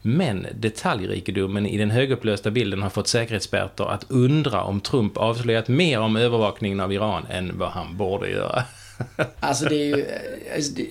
Men 0.09 0.47
detaljrikedomen 0.55 1.67
i 1.67 1.79
den 1.79 1.91
högupplösta 1.91 2.51
bilden 2.51 2.83
har 2.83 2.91
fått 2.91 3.09
säkerhetsexperter 3.09 3.85
att 3.85 4.11
undra 4.11 4.63
om 4.63 4.81
Trump 4.81 5.17
avslöjat 5.17 5.69
mer 5.69 6.01
om 6.01 6.17
övervakningen 6.17 6.81
av 6.81 6.93
Iran 6.93 7.27
än 7.31 7.59
vad 7.59 7.69
han 7.69 7.97
borde 7.97 8.31
göra. 8.31 8.63
Alltså 9.41 9.65
det 9.65 9.75
är 9.75 9.97
ju... 9.97 10.07
Alltså 10.55 10.73
det, 10.73 10.87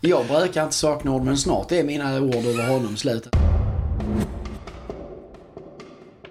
jag 0.00 0.26
brukar 0.26 0.62
inte 0.62 0.74
sakna 0.74 1.10
ord 1.10 1.22
men 1.22 1.36
snart 1.36 1.72
är 1.72 1.84
mina 1.84 2.20
ord 2.20 2.34
över 2.34 2.68
honom 2.68 2.96
slut. 2.96 3.28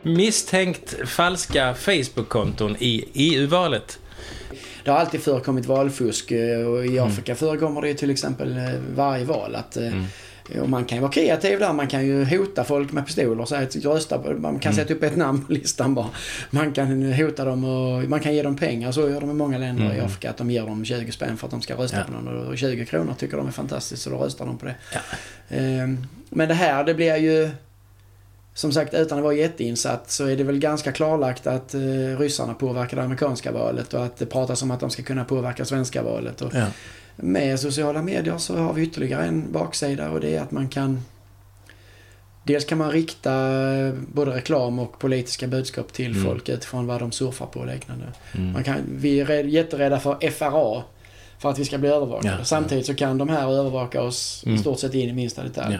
Misstänkt 0.02 1.10
falska 1.10 1.74
Facebook-konton 1.74 2.76
i 2.80 3.06
EU-valet. 3.14 4.00
Det 4.84 4.92
har 4.92 4.98
alltid 4.98 5.22
förekommit 5.22 5.66
valfusk 5.66 6.32
eh, 6.32 6.68
och 6.68 6.86
i 6.86 7.00
Afrika 7.00 7.36
förekommer 7.36 7.82
det 7.82 7.94
till 7.94 8.10
exempel 8.10 8.58
eh, 8.58 8.64
varje 8.96 9.26
val 9.26 9.56
att 9.56 9.78
eh, 9.78 9.92
Och 10.62 10.70
man 10.70 10.86
kan 10.86 10.98
ju 10.98 11.02
vara 11.02 11.12
kreativ 11.12 11.60
där. 11.60 11.74
Man 11.74 11.88
kan 11.88 12.06
ju 12.06 12.26
hota 12.26 12.64
folk 12.64 12.92
med 12.92 13.06
pistoler 13.06 13.40
och 13.42 13.50
säga 13.50 13.62
att 13.62 13.76
rösta 13.76 14.18
på 14.20 14.34
Man 14.34 14.60
kan 14.60 14.74
sätta 14.74 14.94
upp 14.94 15.04
ett 15.04 15.16
namn 15.16 15.46
på 15.46 15.54
listan 15.54 15.96
bara. 15.96 16.08
Man 16.50 16.72
kan 16.74 17.14
hota 17.14 17.46
dem 17.46 17.64
och 17.64 18.04
man 18.10 18.20
kan 18.20 18.36
ge 18.36 18.44
dem 18.44 18.56
pengar. 18.56 18.92
Så 18.92 19.10
gör 19.10 19.22
de 19.22 19.30
i 19.30 19.34
många 19.34 19.58
länder 19.58 19.96
i 19.96 20.00
Afrika. 20.00 20.30
Att 20.30 20.38
de 20.38 20.52
ger 20.52 20.66
dem 20.66 20.86
20 20.86 21.12
spänn 21.12 21.38
för 21.38 21.48
att 21.48 21.52
de 21.52 21.62
ska 21.62 21.76
rösta 21.76 21.98
Ja. 21.98 22.04
på 22.04 22.12
någon. 22.12 22.48
Och 22.48 22.58
20 22.58 22.86
kronor 22.86 23.14
tycker 23.20 23.38
de 23.38 23.48
är 23.48 23.52
fantastiskt 23.52 24.02
så 24.04 24.10
då 24.10 24.18
röstar 24.18 24.46
de 24.46 24.58
på 24.58 24.66
det. 24.66 24.76
Ja. 24.94 25.00
Ehm, 25.58 26.08
Men 26.30 26.48
det 26.48 26.54
här 26.54 26.84
det 26.84 26.94
blir 26.94 27.16
ju 27.18 27.50
som 28.54 28.72
sagt, 28.72 28.94
utan 28.94 29.18
att 29.18 29.24
vara 29.24 29.34
jätteinsatt 29.34 30.12
så 30.12 30.26
är 30.26 30.36
det 30.38 30.44
väl 30.44 30.60
ganska 30.60 30.92
klarlagt 30.92 31.48
att 31.48 31.74
eh, 31.74 31.80
ryssarna 32.20 32.54
påverkar 32.54 32.98
det 32.98 33.04
amerikanska 33.04 33.52
valet 33.52 33.94
och 33.94 34.06
att 34.06 34.18
det 34.18 34.26
pratas 34.26 34.62
om 34.62 34.72
att 34.72 34.80
de 34.80 34.90
ska 34.90 35.04
kunna 35.04 35.26
påverka 35.26 35.66
svenska 35.66 36.04
valet. 36.04 36.42
Och 36.42 36.52
Ja. 36.56 36.66
Med 37.16 37.60
sociala 37.60 38.02
medier 38.02 38.38
så 38.38 38.58
har 38.58 38.74
vi 38.74 38.82
ytterligare 38.82 39.26
en 39.26 39.52
baksida 39.52 40.10
och 40.10 40.20
det 40.20 40.36
är 40.36 40.42
att 40.42 40.52
man 40.52 40.68
kan 40.68 41.02
Dels 42.46 42.66
kan 42.66 42.78
man 42.78 42.92
rikta 42.92 43.34
eh, 43.76 43.94
både 44.14 44.32
reklam 44.32 44.80
och 44.80 45.00
politiska 45.00 45.48
budskap 45.48 45.94
till 45.94 46.12
Mm. 46.12 46.24
folk 46.24 46.50
utifrån 46.50 46.88
vad 46.88 47.00
de 47.02 47.12
surfar 47.12 47.46
på 47.46 47.60
och 47.60 47.68
liknande. 47.68 48.06
Mm. 48.36 48.52
Man 48.54 48.64
kan, 48.64 48.76
vi 48.92 49.20
är 49.20 49.26
rädd, 49.26 49.50
jätterädda 49.50 50.00
för 50.00 50.30
FRA 50.32 50.84
för 51.40 51.50
att 51.50 51.60
vi 51.60 51.66
ska 51.66 51.78
bli 51.78 51.90
övervakade. 51.90 52.36
Ja, 52.40 52.46
Samtidigt 52.46 52.86
så 52.86 52.94
kan 52.96 53.18
de 53.18 53.30
här 53.30 53.52
övervaka 53.52 54.02
oss 54.02 54.44
i 54.46 54.50
Mm. 54.50 54.60
stort 54.62 54.80
sett 54.80 54.94
in 54.94 55.10
i 55.10 55.14
minsta 55.14 55.44
detalj. 55.44 55.74
Ja. 55.74 55.80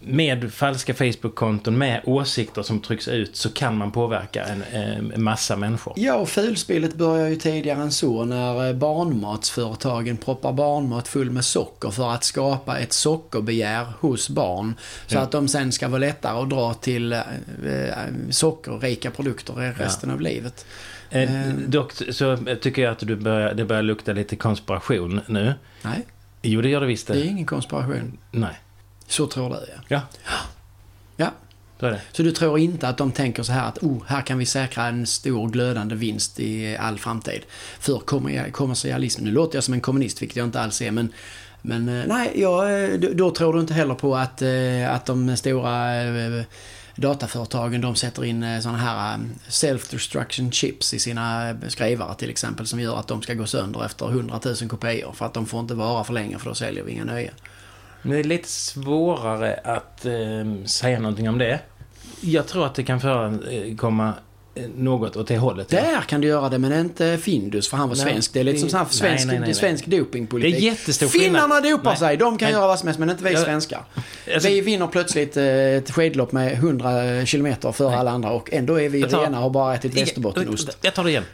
Med 0.00 0.52
falska 0.52 0.94
Facebook-konton, 0.94 1.78
med 1.78 2.00
åsikter 2.04 2.62
som 2.62 2.80
trycks 2.80 3.08
ut, 3.08 3.36
så 3.36 3.50
kan 3.52 3.76
man 3.76 3.92
påverka 3.92 4.44
en, 4.44 4.62
en 4.72 5.22
massa 5.22 5.56
människor. 5.56 5.92
Ja, 5.96 6.14
och 6.14 6.28
fulspelet 6.28 6.94
börjar 6.94 7.28
ju 7.28 7.36
tidigare 7.36 7.82
än 7.82 7.92
så 7.92 8.24
när 8.24 8.68
eh, 8.68 8.74
barnmatsföretagen 8.74 10.16
proppar 10.16 10.52
barnmat 10.52 11.08
full 11.08 11.30
med 11.30 11.44
socker 11.44 11.90
för 11.90 12.10
att 12.10 12.24
skapa 12.24 12.78
ett 12.78 12.92
sockerbegär 12.92 13.86
hos 14.00 14.28
barn. 14.30 14.74
Så 15.06 15.14
Ja. 15.16 15.20
att 15.20 15.32
de 15.32 15.48
sen 15.48 15.72
ska 15.72 15.88
vara 15.88 15.98
lättare 15.98 16.42
att 16.42 16.50
dra 16.50 16.74
till 16.74 17.12
eh, 17.12 17.18
eh, 17.66 17.94
sockerrika 18.30 19.10
produkter 19.10 19.74
resten 19.78 20.10
av 20.10 20.20
livet. 20.20 20.66
Eh, 21.10 21.30
dock 21.66 21.92
så 22.10 22.36
tycker 22.60 22.82
jag 22.82 22.92
att 22.92 22.98
du 22.98 23.16
börjar, 23.16 23.54
det 23.54 23.64
börjar 23.64 23.82
lukta 23.82 24.12
lite 24.12 24.36
konspiration 24.36 25.20
nu. 25.28 25.54
Nej, 25.82 26.06
Jo, 26.42 26.60
det 26.62 26.68
gör 26.68 26.80
det 26.80 26.86
visst. 26.86 27.06
det 27.06 27.14
är 27.20 27.24
ingen 27.24 27.46
konspiration. 27.46 28.18
Nej. 28.30 28.60
Så 29.12 29.26
tror 29.26 29.50
du 29.50 29.56
ja. 29.56 29.80
Ja, 29.88 30.00
Ja, 31.16 31.30
så 31.80 31.86
är 31.86 31.90
det. 31.90 32.00
Så 32.12 32.22
du 32.22 32.32
tror 32.32 32.58
inte 32.58 32.88
att 32.88 32.98
de 32.98 33.12
tänker 33.12 33.42
så 33.42 33.52
här 33.52 33.68
att 33.68 33.78
oh, 33.78 34.02
här 34.06 34.22
kan 34.22 34.38
vi 34.38 34.46
säkra 34.46 34.86
en 34.86 35.06
stor 35.06 35.48
glödande 35.48 35.94
vinst 35.94 36.40
i 36.40 36.76
all 36.76 36.98
framtid 36.98 37.42
för 37.80 37.98
kommer- 37.98 38.50
kommersialismen. 38.50 39.24
Nu 39.24 39.32
låter 39.32 39.56
jag 39.56 39.64
som 39.64 39.74
en 39.74 39.80
kommunist, 39.80 40.22
vilket 40.22 40.36
jag 40.36 40.46
inte 40.46 40.60
alls 40.60 40.82
är, 40.82 40.90
men 40.90 41.12
men 41.62 41.88
eh, 41.88 42.04
nej, 42.06 42.32
jag, 42.34 42.84
eh, 42.84 42.98
då, 42.98 43.30
tror 43.30 43.52
du 43.52 43.60
inte 43.60 43.74
heller 43.74 43.94
på 43.94 44.16
att, 44.16 44.42
eh, 44.42 44.94
att 44.94 45.06
de 45.06 45.36
stora 45.36 45.90
dataföretagen 46.96 47.80
de 47.80 47.94
sätter 47.94 48.24
in 48.24 48.62
såna 48.62 48.78
här 48.78 49.18
self-destruction 49.48 50.50
chips 50.50 50.94
i 50.94 50.98
sina 50.98 51.56
skrivare 51.68 52.14
till 52.14 52.30
exempel 52.30 52.66
som 52.66 52.80
gör 52.80 52.96
att 52.96 53.08
de 53.08 53.22
ska 53.22 53.34
gå 53.34 53.46
sönder 53.46 53.84
efter 53.84 54.08
100 54.08 54.40
000 54.44 54.56
kopior 54.68 55.12
för 55.12 55.26
att 55.26 55.34
de 55.34 55.46
får 55.46 55.60
inte 55.60 55.74
vara 55.74 56.04
för 56.04 56.12
länge 56.12 56.38
för 56.38 56.48
då 56.48 56.54
säljer 56.54 56.84
vi 56.84 56.92
inga 56.92 57.04
nya. 57.04 57.30
Det 58.02 58.18
är 58.18 58.24
lite 58.24 58.48
svårare 58.48 59.54
att 59.64 60.04
eh, 60.06 60.64
säga 60.64 60.98
någonting 61.00 61.28
om 61.28 61.38
det. 61.38 61.60
Jag 62.20 62.46
tror 62.46 62.66
att 62.66 62.74
det 62.74 62.82
kan 62.84 63.00
förekomma 63.00 64.12
eh, 64.54 64.64
något 64.76 65.16
åt 65.16 65.28
det 65.28 65.38
hållet. 65.38 65.72
ja. 65.72 65.80
Där 65.80 66.00
kan 66.00 66.20
du 66.20 66.28
göra 66.28 66.48
det, 66.48 66.58
men 66.58 66.72
inte 66.72 67.18
Findus 67.22 67.68
för 67.68 67.76
han 67.76 67.88
var 67.88 67.96
Nej, 67.96 68.04
svensk. 68.04 68.32
Det 68.32 68.40
är 68.40 68.44
lite 68.44 68.58
som 68.58 68.68
sån 68.68 68.78
här 68.78 68.86
svensk, 68.86 69.26
nej, 69.26 69.40
nej, 69.40 69.54
svensk 69.54 69.86
dopingpolitik. 69.86 70.54
Det 70.54 70.60
är 70.60 70.64
jättestor 70.70 71.06
skillnad. 71.08 71.42
Finnarna 71.42 71.60
dopar 71.60 71.94
sig, 71.94 72.16
de 72.16 72.38
kan 72.38 72.50
göra 72.50 72.66
vad 72.66 72.78
som 72.78 72.88
helst, 72.88 72.98
men 73.00 73.10
inte 73.10 73.24
vi 73.24 73.32
Jag- 73.32 73.42
svenskar. 73.44 73.84
Alltså- 74.34 74.48
vi 74.48 74.60
vinner 74.60 74.86
plötsligt 74.86 75.36
eh, 75.36 75.44
ett 75.46 75.90
skidlopp 75.90 76.32
med 76.32 76.52
100 76.52 77.26
kilometer 77.26 77.72
före 77.72 77.96
alla 77.96 78.10
andra 78.10 78.30
och 78.30 78.52
ändå 78.52 78.80
är 78.80 78.88
vi 78.88 79.02
tar- 79.02 79.20
rena 79.22 79.36
och 79.36 79.42
har 79.42 79.50
bara 79.50 79.74
ätit 79.74 79.94
västerbottenost. 79.96 80.78
Jag 80.82 80.94
tar 80.94 81.04
det 81.04 81.10
igen. 81.10 81.24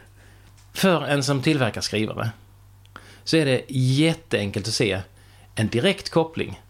För 0.73 1.05
en 1.05 1.23
som 1.23 1.41
tillverkar 1.41 1.81
skrivare 1.81 2.29
så 3.23 3.37
är 3.37 3.45
det 3.45 3.61
jätteenkelt 3.67 4.67
att 4.67 4.73
se 4.73 4.99
en 5.55 5.67
direkt 5.67 6.09
koppling 6.09 6.61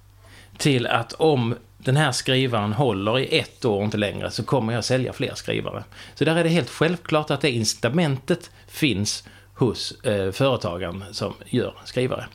till 0.57 0.87
att 0.87 1.13
om 1.13 1.55
den 1.77 1.97
här 1.97 2.11
skrivaren 2.11 2.73
håller 2.73 3.19
i 3.19 3.39
ett 3.39 3.65
år 3.65 3.77
och 3.77 3.83
inte 3.83 3.97
längre 3.97 4.31
så 4.31 4.43
kommer 4.43 4.73
jag 4.73 4.85
sälja 4.85 5.13
fler 5.13 5.35
skrivare. 5.35 5.83
Så 6.15 6.25
där 6.25 6.35
är 6.35 6.43
det 6.43 6.49
helt 6.49 6.69
självklart 6.69 7.31
att 7.31 7.41
det 7.41 7.51
incitamentet 7.51 8.51
finns 8.67 9.23
hos 9.53 9.91
eh, 10.03 10.31
företagaren 10.31 11.03
som 11.11 11.33
gör 11.45 11.73
skrivare. 11.85 12.25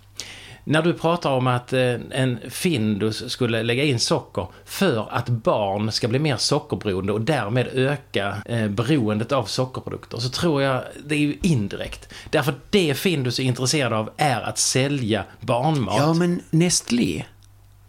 När 0.64 0.83
du 0.83 0.92
pratar 0.92 1.30
om 1.30 1.47
att 1.47 1.73
eh, 1.73 1.94
en 2.11 2.38
Findus 2.50 3.30
skulle 3.30 3.62
lägga 3.62 3.85
in 3.85 3.99
socker 4.00 4.47
för 4.64 5.09
att 5.11 5.28
barn 5.28 5.92
ska 5.92 6.09
bli 6.09 6.18
mer 6.18 6.37
sockerberoende 6.37 7.12
och 7.12 7.21
därmed 7.21 7.68
öka 7.73 8.37
eh, 8.47 8.68
beroendet 8.68 9.33
av 9.33 9.44
sockerprodukter 9.44 10.18
så 10.18 10.28
tror 10.28 10.62
jag 10.62 10.83
det 11.06 11.14
är 11.14 11.18
ju 11.18 11.38
indirekt. 11.42 12.12
Därför 12.30 12.54
det 12.71 12.94
Findus 12.94 13.38
är 13.38 13.42
intresserad 13.42 13.92
av 13.92 14.11
är 14.16 14.40
att 14.40 14.59
sälja 14.59 15.25
barnmat. 15.40 15.97
Ja, 15.99 16.14
men 16.14 16.42
Nestlé 16.50 17.25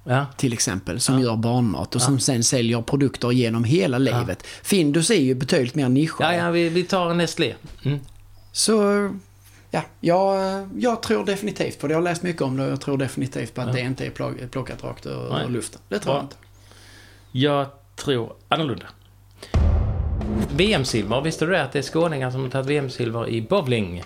Ja. 0.08 0.26
till 0.38 0.54
exempel, 0.54 1.00
som 1.00 1.20
gör 1.20 1.36
barnmat 1.36 1.96
och 1.96 2.02
som 2.02 2.20
sen 2.20 2.44
säljer 2.44 2.82
produkter 2.82 3.32
genom 3.32 3.64
hela 3.64 3.98
livet. 3.98 4.44
Findus 4.64 5.10
är 5.10 5.22
ju 5.22 5.36
betydligt 5.36 5.76
mer 5.76 5.90
nischad. 5.90 6.34
Ja, 6.34 6.38
ja, 6.38 6.52
vi, 6.52 6.70
vi 6.70 6.84
tar 6.84 7.14
Nestlé. 7.14 7.54
Mm. 7.86 8.00
Så, 8.52 9.10
ja, 9.76 9.84
jag, 10.00 10.70
jag 10.78 11.02
tror 11.04 11.26
definitivt 11.26 11.80
på 11.80 11.88
det. 11.88 11.92
Jag 11.94 11.98
har 11.98 12.04
läst 12.04 12.24
mycket 12.24 12.42
om 12.42 12.58
det 12.58 12.66
och 12.66 12.72
jag 12.72 12.82
tror 12.82 12.98
definitivt 12.98 13.54
på 13.54 13.62
att 13.62 13.68
Ja. 13.68 13.74
det 13.74 13.80
inte 13.80 14.06
är 14.06 14.10
plock- 14.10 14.48
plockat 14.48 14.84
rakt 14.84 15.06
ur, 15.06 15.30
Nej. 15.32 15.50
luften. 15.50 15.82
Det 15.90 16.00
tror 16.00 16.14
Bra. 16.14 16.18
jag 16.18 16.24
inte. 16.26 16.36
Jag 17.32 17.68
tror 17.96 18.34
annorlunda. 18.48 18.86
VM-silver, 20.56 21.22
visste 21.22 21.46
du 21.46 21.52
det? 21.52 21.64
Att 21.64 21.72
det 21.72 21.80
är 21.80 21.84
skåningar 21.84 22.32
som 22.32 22.42
har 22.44 22.50
tagit 22.50 22.68
VM-silver 22.68 23.30
i 23.30 23.42
bowling? 23.42 24.04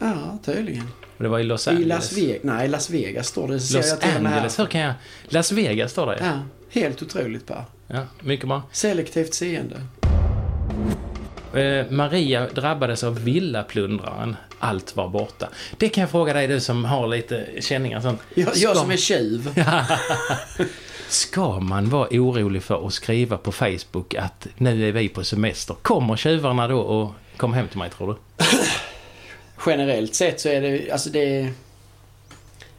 Ja, 0.00 0.38
tydligen. 0.44 0.88
Och 1.16 1.22
det 1.22 1.28
var 1.28 1.38
i 1.38 1.42
Los 1.42 1.66
I 1.66 1.70
Angeles. 1.70 1.88
Las 1.88 2.12
Vegas, 2.18 2.40
nej 2.42 2.68
Las 2.68 2.90
Vegas 2.90 3.26
står 3.28 3.46
det. 3.48 3.54
Los 3.54 3.72
jag 3.74 4.00
till. 4.00 4.26
Angeles, 4.26 4.58
hur 4.58 4.66
kan 4.66 4.80
jag... 4.80 4.94
Las 5.28 5.52
Vegas 5.52 5.90
står 5.90 6.06
det. 6.06 6.18
Ja, 6.20 6.32
helt 6.70 7.02
otroligt 7.02 7.46
Per. 7.46 7.64
Ja, 7.86 8.02
mycket 8.20 8.48
bra. 8.48 8.62
Selektivt 8.72 9.34
seende. 9.34 9.80
Eh, 11.56 11.90
Maria 11.90 12.46
drabbades 12.54 13.04
av 13.04 13.24
villaplundraren. 13.24 14.36
Allt 14.58 14.96
var 14.96 15.08
borta. 15.08 15.48
Det 15.78 15.88
kan 15.88 16.00
jag 16.00 16.10
fråga 16.10 16.32
dig, 16.32 16.46
du 16.46 16.60
som 16.60 16.84
har 16.84 17.08
lite 17.08 17.46
känningar. 17.60 18.00
Sånt. 18.00 18.20
Jag, 18.34 18.56
jag 18.56 18.76
som 18.76 18.90
är 18.90 18.96
tjuv. 18.96 19.64
Ska 21.08 21.60
man 21.60 21.90
vara 21.90 22.08
orolig 22.10 22.62
för 22.62 22.86
att 22.86 22.92
skriva 22.92 23.36
på 23.36 23.52
Facebook 23.52 24.14
att 24.14 24.46
nu 24.56 24.88
är 24.88 24.92
vi 24.92 25.08
på 25.08 25.24
semester? 25.24 25.76
Kommer 25.82 26.16
tjuvarna 26.16 26.68
då 26.68 26.78
och 26.78 27.12
kommer 27.36 27.56
hem 27.56 27.68
till 27.68 27.78
mig, 27.78 27.90
tror 27.90 28.08
du? 28.08 28.44
Generellt 29.66 30.14
sett 30.14 30.40
så 30.40 30.48
är 30.48 30.60
det, 30.60 30.90
alltså 30.90 31.10
det... 31.10 31.50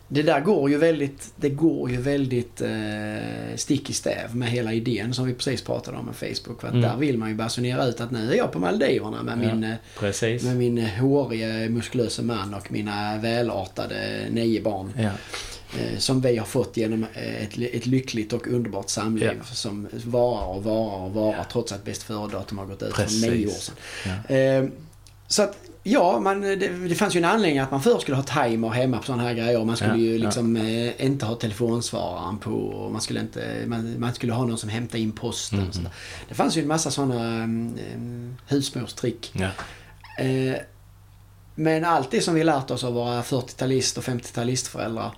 Det 0.08 0.22
där 0.22 0.40
går 0.42 0.70
ju 0.70 0.78
väldigt, 0.78 1.34
det 1.36 1.50
går 1.50 1.92
ju 1.92 1.98
väldigt 2.02 2.62
eh, 2.62 3.56
stick 3.56 3.90
i 3.90 3.94
stäv 3.94 4.36
med 4.36 4.50
hela 4.50 4.74
idén 4.74 5.14
som 5.14 5.26
vi 5.26 5.34
precis 5.34 5.62
pratade 5.62 5.98
om 5.98 6.06
med 6.06 6.16
Facebook. 6.16 6.62
För 6.62 6.68
att 6.68 6.74
Mm. 6.74 6.82
där 6.90 6.98
vill 6.98 7.18
man 7.18 7.30
ju 7.30 7.36
basunera 7.36 7.86
ut 7.86 8.02
att 8.02 8.12
nu 8.12 8.32
är 8.32 8.36
jag 8.38 8.52
på 8.52 8.60
Maldiverna 8.60 9.24
med 9.24 9.34
Ja. 9.34 9.54
min 9.56 9.64
eh, 9.64 9.76
Precis. 10.00 10.44
Med 10.44 10.58
min 10.58 10.86
håriga, 10.86 11.70
muskulösa 11.70 12.22
man 12.22 12.54
och 12.54 12.72
mina 12.72 13.18
välartade 13.18 14.26
nio 14.30 14.62
barn. 14.62 14.94
Ja. 14.98 15.10
Eh, 15.80 15.98
som 15.98 16.22
vi 16.22 16.38
har 16.38 16.46
fått 16.46 16.78
genom 16.78 17.04
eh, 17.14 17.44
ett, 17.44 17.58
ett 17.74 17.86
lyckligt 17.86 18.34
och 18.34 18.48
underbart 18.48 18.90
samliv. 18.90 19.32
Ja. 19.38 19.44
Som 19.46 19.88
varar 20.06 20.48
och 20.48 20.64
varar 20.64 21.04
och 21.06 21.12
varar 21.14 21.46
trots 21.52 21.72
att 21.72 21.86
bäst 21.86 22.04
före-datum 22.04 22.58
har 22.58 22.66
gått 22.66 22.84
ut 22.84 22.94
Precis. 22.94 23.26
för 23.26 23.32
nio 23.32 23.48
år 23.48 23.52
sedan. 23.52 24.64
Eh, 24.66 24.70
så 25.28 25.44
att, 25.44 25.58
ja, 25.88 26.20
man, 26.20 26.42
det, 26.42 26.56
det 26.88 26.96
fanns 26.96 27.16
ju 27.16 27.18
en 27.18 27.26
anledning 27.26 27.60
att 27.60 27.72
man 27.72 27.82
först 27.82 28.02
skulle 28.02 28.18
ha 28.18 28.24
timer 28.24 28.70
hemma 28.70 28.98
på 28.98 29.04
sådana 29.04 29.24
här 29.24 29.34
grejer. 29.34 29.66
Man 29.66 29.76
skulle 29.78 29.92
Ja, 29.92 29.98
ju 29.98 30.18
ja. 30.18 30.26
liksom 30.26 30.56
eh, 30.56 31.06
inte 31.06 31.26
ha 31.26 31.36
telefonsvararen 31.36 32.38
på 32.38 32.52
och 32.52 32.92
man 32.92 33.02
skulle, 33.02 33.20
inte, 33.20 33.64
man, 33.68 34.00
man 34.00 34.14
skulle 34.14 34.34
ha 34.34 34.46
någon 34.46 34.58
som 34.58 34.70
hämtade 34.70 35.00
in 35.00 35.12
posten. 35.12 35.58
Mm, 35.60 35.70
Och 35.70 35.76
sådär. 35.76 35.92
Det 36.30 36.36
fanns 36.36 36.58
ju 36.58 36.62
en 36.62 36.68
massa 36.68 36.92
sådana 36.92 37.44
um, 37.44 38.36
husmorstrick. 38.48 39.32
Ja. 39.34 39.50
Eh, 40.24 40.56
men 41.56 41.86
allt 41.86 42.12
det 42.12 42.22
som 42.22 42.36
vi 42.36 42.44
lärt 42.44 42.72
oss 42.72 42.84
av 42.84 42.94
våra 42.94 43.22
40-talist 43.22 43.98
och 43.98 44.04
50-talistföräldrar 44.04 45.12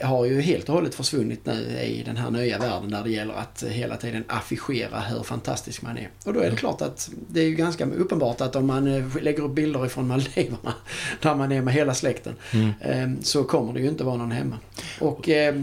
har 0.00 0.24
ju 0.24 0.40
helt 0.40 0.68
och 0.68 0.74
hållet 0.74 0.94
försvunnit 0.94 1.46
nu 1.46 1.78
i 1.82 2.02
den 2.06 2.16
här 2.16 2.30
nya 2.30 2.58
världen 2.58 2.90
där 2.90 3.02
det 3.04 3.10
gäller 3.10 3.34
att 3.34 3.62
hela 3.68 3.96
tiden 3.96 4.24
affischera 4.28 5.00
hur 5.00 5.22
fantastisk 5.22 5.82
man 5.82 5.98
är. 5.98 6.08
Och 6.24 6.32
då 6.34 6.40
är 6.40 6.50
det 6.50 6.56
klart 6.56 6.82
att 6.82 7.10
det 7.28 7.40
är 7.40 7.44
ju 7.44 7.54
ganska 7.54 7.84
uppenbart 7.86 8.40
att 8.40 8.56
om 8.56 8.66
man 8.66 8.86
eh, 8.96 9.22
lägger 9.22 9.42
upp 9.42 9.54
bilder 9.54 9.86
ifrån 9.86 10.06
Maldiverna 10.06 10.74
där 11.22 11.34
man 11.34 11.52
är 11.52 11.62
med 11.62 11.74
hela 11.74 11.94
släkten 11.94 12.34
Mm. 12.52 12.72
eh, 12.80 13.22
så 13.22 13.44
kommer 13.44 13.72
det 13.72 13.80
ju 13.80 13.88
inte 13.88 14.04
vara 14.04 14.16
någon 14.16 14.30
hemma. 14.32 14.58
Och 15.00 15.28
eh, 15.28 15.54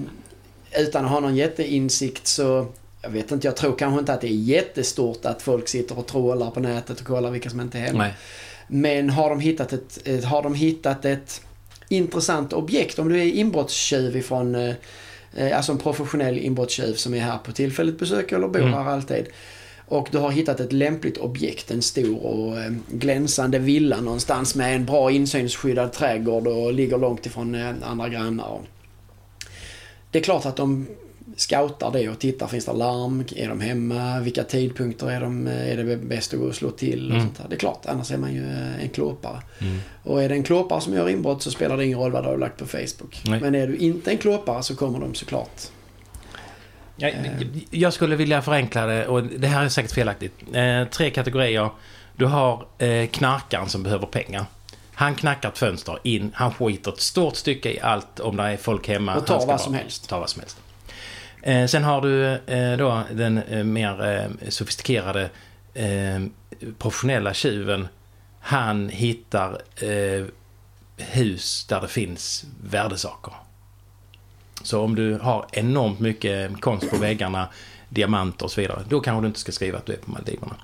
utan 0.77 1.05
att 1.05 1.11
ha 1.11 1.19
någon 1.19 1.35
jätteinsikt 1.35 2.27
så 2.27 2.67
jag 3.01 3.09
vet 3.09 3.31
inte, 3.31 3.47
jag 3.47 3.55
tror 3.57 3.75
kanske 3.75 3.99
inte 3.99 4.13
att 4.13 4.21
det 4.21 4.27
är 4.27 4.35
jättestort 4.35 5.25
att 5.25 5.41
folk 5.41 5.67
sitter 5.67 5.99
och 5.99 6.07
trålar 6.07 6.51
på 6.51 6.59
nätet 6.59 6.99
och 6.99 7.07
kollar 7.07 7.31
vilka 7.31 7.49
som 7.49 7.61
inte 7.61 7.79
är 7.79 7.81
hemma. 7.81 7.99
Nej. 7.99 8.13
Men 8.67 9.09
har 9.09 9.29
de 9.29 9.39
hittat 9.39 9.73
ett, 9.73 10.07
ett, 10.07 10.23
har 10.23 10.43
de 10.43 10.55
hittat 10.55 11.05
ett 11.05 11.41
intressant 11.91 12.53
objekt, 12.53 12.99
om 12.99 13.09
du 13.09 13.19
är 13.19 13.25
inbrottstjuv 13.25 14.17
ifrån, 14.17 14.55
eh, 14.55 14.75
eh, 15.35 15.57
alltså 15.57 15.71
en 15.71 15.77
professionell 15.77 16.37
inbrottstjuv 16.37 16.93
som 16.93 17.13
är 17.13 17.19
här 17.19 17.37
på 17.37 17.51
tillfälligt 17.51 17.99
besök 17.99 18.31
eller 18.31 18.47
bor 18.47 18.59
Mm. 18.61 18.73
här 18.73 18.85
alltid. 18.85 19.25
Och 19.87 20.07
du 20.11 20.17
har 20.17 20.31
hittat 20.31 20.59
ett 20.59 20.73
lämpligt 20.73 21.17
objekt, 21.17 21.71
en 21.71 21.81
stor 21.81 22.25
och 22.25 22.59
eh, 22.59 22.71
glänsande 22.91 23.59
villa 23.59 24.01
någonstans 24.01 24.55
med 24.55 24.75
en 24.75 24.85
bra 24.85 25.11
insynsskyddad 25.11 25.93
trädgård 25.93 26.47
och 26.47 26.73
ligger 26.73 26.97
långt 26.97 27.25
ifrån 27.25 27.55
eh, 27.55 27.73
andra 27.83 28.09
grannar. 28.09 28.59
Det 30.11 30.19
är 30.19 30.23
klart 30.23 30.45
att 30.45 30.55
de 30.55 30.87
scoutar 31.41 31.91
det 31.91 32.09
och 32.09 32.19
tittar, 32.19 32.47
finns 32.47 32.65
det 32.65 32.73
larm? 32.73 33.23
Är 33.35 33.49
de 33.49 33.61
hemma? 33.61 34.19
Vilka 34.19 34.43
tidpunkter 34.43 35.11
är, 35.11 35.21
de, 35.21 35.47
är 35.47 35.77
det 35.77 35.97
bäst 35.97 36.33
att 36.33 36.39
gå 36.39 36.45
och 36.45 36.55
slå 36.55 36.71
till? 36.71 37.05
Och 37.11 37.15
Mm. 37.15 37.21
sånt 37.21 37.37
där. 37.37 37.45
Det 37.49 37.55
är 37.55 37.59
klart, 37.59 37.85
annars 37.85 38.11
är 38.11 38.17
man 38.17 38.33
ju 38.33 38.43
eh, 38.51 38.83
en 38.83 38.89
klåpare. 38.89 39.41
Mm. 39.61 39.79
Och 40.03 40.23
är 40.23 40.29
det 40.29 40.35
en 40.35 40.43
klåpare 40.43 40.81
som 40.81 40.93
gör 40.93 41.09
inbrott 41.09 41.43
så 41.43 41.51
spelar 41.51 41.77
det 41.77 41.85
ingen 41.85 41.99
roll 41.99 42.11
vad 42.11 42.23
du 42.23 42.27
har 42.29 42.37
lagt 42.37 42.57
på 42.57 42.65
Facebook. 42.65 43.21
Nej. 43.25 43.39
Men 43.41 43.55
är 43.55 43.67
du 43.67 43.75
inte 43.77 44.11
en 44.11 44.17
klåpare 44.17 44.63
så 44.63 44.75
kommer 44.75 44.99
de 44.99 45.15
såklart. 45.15 45.61
Jag, 46.95 47.13
jag 47.69 47.93
skulle 47.93 48.15
vilja 48.15 48.41
förenkla 48.41 48.85
det, 48.85 49.07
och 49.07 49.23
det 49.23 49.47
här 49.47 49.65
är 49.65 49.69
säkert 49.69 49.91
felaktigt. 49.91 50.33
Eh, 50.53 50.83
tre 50.91 51.09
kategorier. 51.09 51.69
Du 52.15 52.25
har 52.25 52.65
eh, 52.77 53.07
knarkaren 53.07 53.69
som 53.69 53.83
behöver 53.83 54.05
pengar. 54.07 54.45
Han 54.93 55.15
knackar 55.15 55.49
ett 55.49 55.57
fönster 55.57 55.99
in, 56.03 56.31
han 56.35 56.53
skiter 56.53 56.91
ett 56.91 56.99
stort 57.01 57.35
stycke 57.35 57.71
i 57.71 57.79
allt 57.79 58.19
om 58.19 58.37
det 58.37 58.43
är 58.43 58.57
folk 58.57 58.87
hemma. 58.87 59.15
Och 59.15 59.25
tar 59.27 59.45
vad 59.45 59.61
som 59.61 59.73
helst. 59.73 60.09
Ta 60.09 60.19
vad 60.19 60.29
som 60.29 60.39
helst. 60.39 60.57
Eh, 61.41 61.65
sen 61.65 61.83
har 61.83 62.01
du 62.01 62.25
eh, 62.25 62.77
då 62.77 63.03
den 63.11 63.37
eh, 63.37 63.63
mer 63.63 64.05
eh, 64.05 64.49
sofistikerade 64.49 65.29
eh, 65.73 66.21
professionella 66.77 67.33
tjuven. 67.33 67.87
Han 68.39 68.89
hittar 68.89 69.61
eh, 69.75 70.25
hus 70.97 71.65
där 71.69 71.81
det 71.81 71.87
finns 71.87 72.45
värdesaker. 72.63 73.33
Så 74.63 74.81
om 74.81 74.95
du 74.95 75.17
har 75.17 75.45
enormt 75.51 75.99
mycket 75.99 76.61
konst 76.61 76.89
på 76.89 76.97
väggarna, 76.97 77.47
diamanter 77.89 78.45
och 78.45 78.51
så 78.51 78.61
vidare, 78.61 78.83
då 78.89 78.99
kanske 78.99 79.21
du 79.21 79.27
inte 79.27 79.39
ska 79.39 79.51
skriva 79.51 79.77
att 79.77 79.85
du 79.85 79.93
är 79.93 79.97
på 79.97 80.11
Maldiverna. 80.11 80.55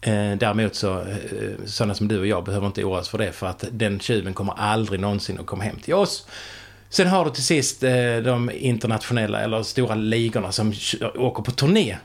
Eh, 0.00 0.38
däremot 0.38 0.74
så, 0.74 1.00
eh, 1.00 1.16
sådana 1.66 1.94
som 1.94 2.08
du 2.08 2.18
och 2.18 2.26
jag 2.26 2.44
behöver 2.44 2.66
inte 2.66 2.84
oroa 2.84 3.00
oss 3.00 3.08
för 3.08 3.18
det, 3.18 3.32
för 3.32 3.46
att 3.46 3.64
den 3.70 4.00
tjuven 4.00 4.34
kommer 4.34 4.52
aldrig 4.52 5.00
någonsin 5.00 5.38
att 5.40 5.46
komma 5.46 5.64
hem 5.64 5.76
till 5.76 5.94
oss. 5.94 6.26
Sen 6.88 7.06
har 7.06 7.24
du 7.24 7.30
till 7.30 7.44
sist 7.44 7.82
eh, 7.82 8.16
de 8.24 8.50
internationella 8.54 9.40
eller 9.40 9.62
stora 9.62 9.94
ligorna 9.94 10.52
som 10.52 10.72
åker 11.14 11.42
på 11.42 11.50
turné. 11.50 11.96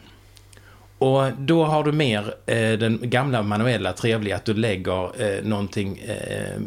Och 0.97 1.31
då 1.37 1.65
har 1.65 1.83
du 1.83 1.91
mer 1.91 2.33
eh, 2.45 2.71
den 2.71 2.99
gamla 3.01 3.43
manuella 3.43 3.93
trevliga 3.93 4.35
att 4.35 4.45
du 4.45 4.53
lägger 4.53 5.21
eh, 5.23 5.43
någonting 5.43 5.97
eh, 5.97 6.61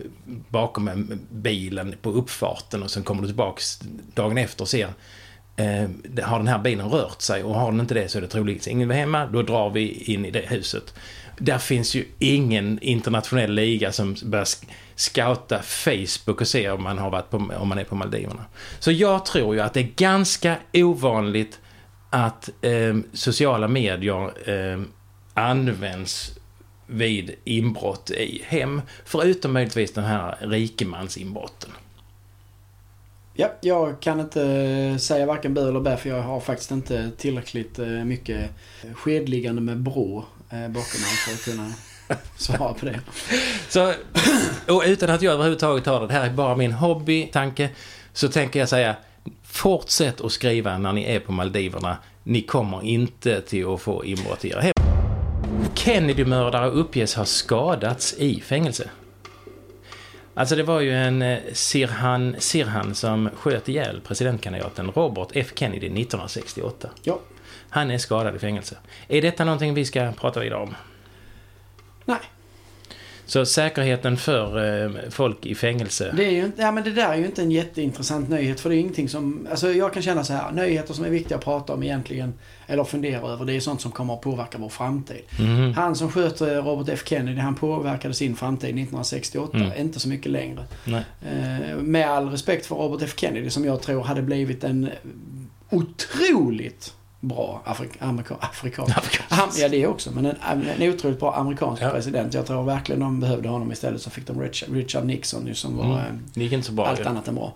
bakom 0.48 1.10
bilen 1.30 1.94
på 2.02 2.10
uppfarten 2.10 2.82
och 2.82 2.90
sen 2.90 3.02
kommer 3.02 3.22
du 3.22 3.28
tillbaks 3.28 3.80
dagen 4.14 4.38
efter 4.38 4.62
och 4.62 4.68
ser 4.68 4.88
eh, 5.56 5.88
har 6.22 6.38
den 6.38 6.48
här 6.48 6.58
bilen 6.58 6.88
rört 6.88 7.22
sig 7.22 7.42
och 7.42 7.54
har 7.54 7.70
den 7.70 7.80
inte 7.80 7.94
det 7.94 8.08
så 8.08 8.18
är 8.18 8.22
det 8.22 8.28
troligtvis 8.28 8.68
ingen 8.68 8.90
hemma. 8.90 9.26
Då 9.26 9.42
drar 9.42 9.70
vi 9.70 10.12
in 10.12 10.24
i 10.24 10.30
det 10.30 10.44
huset. 10.48 10.94
Där 11.38 11.58
finns 11.58 11.94
ju 11.94 12.04
ingen 12.18 12.78
internationell 12.82 13.52
liga 13.52 13.92
som 13.92 14.16
börjar 14.24 14.48
scouta 14.96 15.62
Facebook 15.62 16.40
och 16.40 16.48
se 16.48 16.70
om 16.70 16.82
man, 16.82 16.98
har 16.98 17.10
varit 17.10 17.30
på, 17.30 17.36
om 17.36 17.68
man 17.68 17.78
är 17.78 17.84
på 17.84 17.94
Maldiverna. 17.94 18.44
Så 18.78 18.92
jag 18.92 19.24
tror 19.26 19.54
ju 19.54 19.60
att 19.60 19.74
det 19.74 19.80
är 19.80 19.92
ganska 19.96 20.56
ovanligt 20.72 21.60
att 22.10 22.50
eh, 22.62 22.96
sociala 23.12 23.68
medier 23.68 24.50
eh, 24.50 24.80
används 25.34 26.38
vid 26.86 27.34
inbrott 27.44 28.10
i 28.10 28.42
hem. 28.44 28.82
Förutom 29.04 29.52
möjligtvis 29.52 29.92
den 29.92 30.04
här 30.04 30.36
rikemansinbrotten. 30.40 31.70
Ja, 33.36 33.52
jag 33.60 34.00
kan 34.00 34.20
inte 34.20 34.42
eh, 34.42 34.96
säga 34.96 35.26
varken 35.26 35.54
bu 35.54 35.68
eller 35.68 35.80
bä 35.80 35.96
för 35.96 36.08
jag 36.08 36.22
har 36.22 36.40
faktiskt 36.40 36.70
inte 36.70 37.10
tillräckligt 37.16 37.78
eh, 37.78 37.86
mycket 37.86 38.50
eh, 38.82 38.94
skedliggande 38.94 39.62
med 39.62 39.78
brå 39.78 40.24
bakom 40.68 41.00
mig 41.00 41.10
för 41.10 41.32
att 41.34 41.44
kunna 41.44 41.72
svara 42.36 42.74
på 42.74 42.86
det. 42.86 43.00
Så, 43.68 43.92
och 44.68 44.82
utan 44.86 45.10
att 45.10 45.22
jag 45.22 45.34
överhuvudtaget 45.34 45.86
har 45.86 46.00
det, 46.00 46.06
det 46.06 46.12
här 46.12 46.26
är 46.26 46.30
bara 46.30 46.56
min 46.56 46.72
hobbytanke, 46.72 47.70
så 48.12 48.28
tänker 48.28 48.58
jag 48.58 48.68
säga 48.68 48.96
fortsätt 49.42 50.20
att 50.20 50.32
skriva 50.32 50.78
när 50.78 50.92
ni 50.92 51.04
är 51.04 51.20
på 51.20 51.32
Maldiverna. 51.32 51.96
Ni 52.22 52.42
kommer 52.42 52.84
inte 52.84 53.40
till 53.40 53.74
att 53.74 53.80
få 53.80 54.04
inbrott 54.04 54.44
i 54.44 54.50
era 54.50 54.60
hem. 54.60 54.72
Kennedy-mördare 55.74 56.70
uppges 56.70 57.14
ha 57.14 57.24
skadats 57.24 58.14
i 58.18 58.40
fängelse. 58.40 58.90
Alltså 60.34 60.56
det 60.56 60.62
var 60.62 60.80
ju 60.80 60.92
en 60.94 61.22
eh, 61.22 61.38
Sirhan, 61.52 62.36
Sirhan 62.38 62.94
som 62.94 63.30
sköt 63.36 63.68
ihjäl 63.68 64.00
presidentkandidaten 64.00 64.90
Robert 64.90 65.28
F 65.32 65.52
Kennedy 65.54 65.86
1968. 65.86 66.88
Ja. 67.02 67.18
Han 67.74 67.90
är 67.90 67.98
skadad 67.98 68.36
i 68.36 68.38
fängelse. 68.38 68.76
Är 69.08 69.22
detta 69.22 69.44
någonting 69.44 69.74
vi 69.74 69.84
ska 69.84 70.12
prata 70.12 70.40
vidare 70.40 70.60
om? 70.62 70.74
Nej. 72.04 72.18
Så 73.26 73.46
säkerheten 73.46 74.16
för 74.16 74.84
eh, 74.84 74.90
folk 75.10 75.46
i 75.46 75.54
fängelse. 75.54 76.12
Det, 76.16 76.24
är 76.24 76.30
ju, 76.30 76.50
ja, 76.56 76.72
men 76.72 76.84
det 76.84 76.90
där 76.90 77.08
är 77.12 77.16
ju 77.16 77.26
inte 77.26 77.42
en 77.42 77.50
jätteintressant 77.50 78.28
nyhet 78.28 78.60
för 78.60 78.70
det 78.70 78.76
är 78.76 78.78
ingenting 78.80 79.08
som... 79.08 79.46
Alltså 79.50 79.72
jag 79.72 79.92
kan 79.92 80.02
känna 80.02 80.24
så 80.24 80.32
här, 80.32 80.52
nyheter 80.52 80.94
som 80.94 81.04
är 81.04 81.08
viktiga 81.10 81.38
att 81.38 81.44
prata 81.44 81.74
om 81.74 81.82
egentligen, 81.82 82.34
eller 82.66 82.84
fundera 82.84 83.28
över, 83.28 83.44
det 83.44 83.52
är 83.56 83.60
sånt 83.60 83.80
som 83.80 83.90
kommer 83.92 84.14
att 84.14 84.20
påverka 84.20 84.58
vår 84.58 84.68
framtid. 84.68 85.22
Mhm. 85.40 85.72
Han 85.72 85.96
som 85.96 86.10
sköt 86.12 86.40
eh, 86.40 86.46
Robert 86.46 86.88
F 86.92 87.02
Kennedy, 87.06 87.40
han 87.40 87.54
påverkade 87.54 88.14
sin 88.14 88.36
framtid 88.36 88.68
1968, 88.68 89.58
Mm. 89.58 89.72
inte 89.80 90.00
så 90.00 90.08
mycket 90.08 90.32
längre. 90.32 90.64
Eh, 90.86 91.76
med 91.76 92.10
all 92.10 92.28
respekt 92.30 92.66
för 92.66 92.74
Robert 92.74 93.02
F 93.02 93.14
Kennedy 93.16 93.50
som 93.50 93.64
jag 93.64 93.82
tror 93.82 94.02
hade 94.02 94.22
blivit 94.22 94.64
en 94.64 94.90
otroligt 95.70 96.94
bra 97.28 97.62
Afrik 97.64 97.90
amerika, 97.98 98.34
afrikan. 98.40 98.86
Am, 99.28 99.48
ja, 99.58 99.68
det 99.68 99.86
också. 99.86 100.10
Men 100.12 100.26
en, 100.26 100.36
en 100.80 100.88
otroligt 100.94 101.20
bra 101.20 101.34
amerikansk 101.34 101.82
Ja. 101.82 101.90
president. 101.90 102.34
Jag 102.34 102.46
tror 102.46 102.62
verkligen 102.62 103.00
de 103.00 103.20
behövde 103.20 103.48
honom 103.48 103.72
istället. 103.72 104.02
Så 104.02 104.10
fick 104.10 104.26
de 104.26 104.40
Richard, 104.40 104.74
Richard 104.74 105.04
Nixon 105.04 105.46
ju 105.46 105.54
som 105.54 105.76
var 105.76 105.84
Mm. 105.84 106.22
bra. 106.76 106.86
allt 106.86 107.00
ju. 107.00 107.04
annat 107.04 107.28
än 107.28 107.34
bra. 107.34 107.52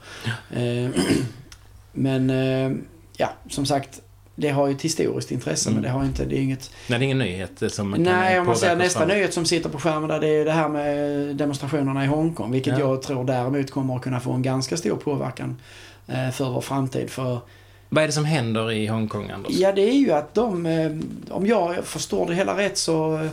Eh, 0.51 0.91
men, 1.93 2.31
eh, 2.31 2.79
ja, 3.17 3.33
som 3.49 3.67
sagt. 3.67 4.01
Det 4.41 4.49
har 4.49 4.67
ju 4.69 4.75
ett 4.75 4.83
historiskt 4.83 5.31
intresse, 5.33 5.69
Mm. 5.71 5.75
men 5.83 5.91
det 5.93 5.99
har 5.99 6.05
inte, 6.05 6.25
det 6.25 6.37
är 6.39 6.41
inget... 6.43 6.71
Nej, 6.89 6.99
det 6.99 7.03
är 7.03 7.05
ingen 7.07 7.19
nyhet 7.19 7.63
som 7.73 7.93
kan 7.93 8.03
Nej, 8.03 8.41
om 8.41 8.47
man 8.47 8.57
säger 8.57 8.77
nästa 8.77 8.99
framåt. 8.99 9.15
nyhet 9.15 9.35
som 9.35 9.45
sitter 9.45 9.69
på 9.69 9.79
skärmen 9.79 10.09
där, 10.09 10.21
det 10.21 10.29
är 10.29 10.45
det 10.45 10.53
här 10.53 10.69
med 10.69 11.37
demonstrationerna 11.37 12.05
i 12.05 12.07
Hongkong. 12.07 12.51
Vilket 12.53 12.73
Ja. 12.73 12.79
jag 12.79 13.03
tror 13.03 13.25
däremot 13.25 13.71
kommer 13.71 13.97
att 13.97 14.03
kunna 14.03 14.21
få 14.21 14.33
en 14.33 14.43
ganska 14.43 14.77
stor 14.77 14.97
påverkan 14.97 15.61
eh, 16.07 16.31
för 16.31 16.51
vår 16.51 16.61
framtid. 16.61 17.11
För 17.11 17.41
vad 17.89 18.03
är 18.03 18.09
det 18.09 18.13
som 18.13 18.25
händer 18.25 18.73
i 18.73 18.87
Hongkong, 18.87 19.31
Anders? 19.31 19.53
Ja, 19.53 19.73
det 19.73 19.83
är 19.83 19.95
ju 19.95 20.13
att 20.13 20.35
de, 20.35 20.67
eh, 20.67 20.91
om 21.31 21.47
jag 21.47 21.85
förstår 21.85 22.27
det 22.27 22.35
hela 22.35 22.59
rätt 22.59 22.79
så 22.79 23.15
eh, 23.15 23.31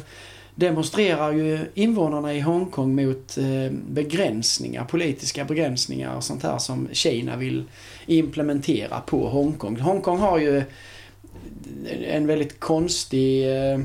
demonstrerar 0.55 1.31
ju 1.31 1.59
invånarna 1.73 2.33
i 2.33 2.39
Hongkong 2.39 2.95
mot 2.95 3.37
eh, 3.37 3.71
begränsningar, 3.87 4.85
politiska 4.85 5.45
begränsningar 5.45 6.15
och 6.15 6.23
sånt 6.23 6.43
här 6.43 6.57
som 6.57 6.87
Kina 6.91 7.37
vill 7.37 7.63
implementera 8.05 8.99
på 8.99 9.29
Hongkong. 9.29 9.79
Hongkong 9.79 10.19
har 10.19 10.39
ju 10.39 10.63
en 12.05 12.27
väldigt 12.27 12.59
konstig 12.59 13.55
eh, 13.57 13.79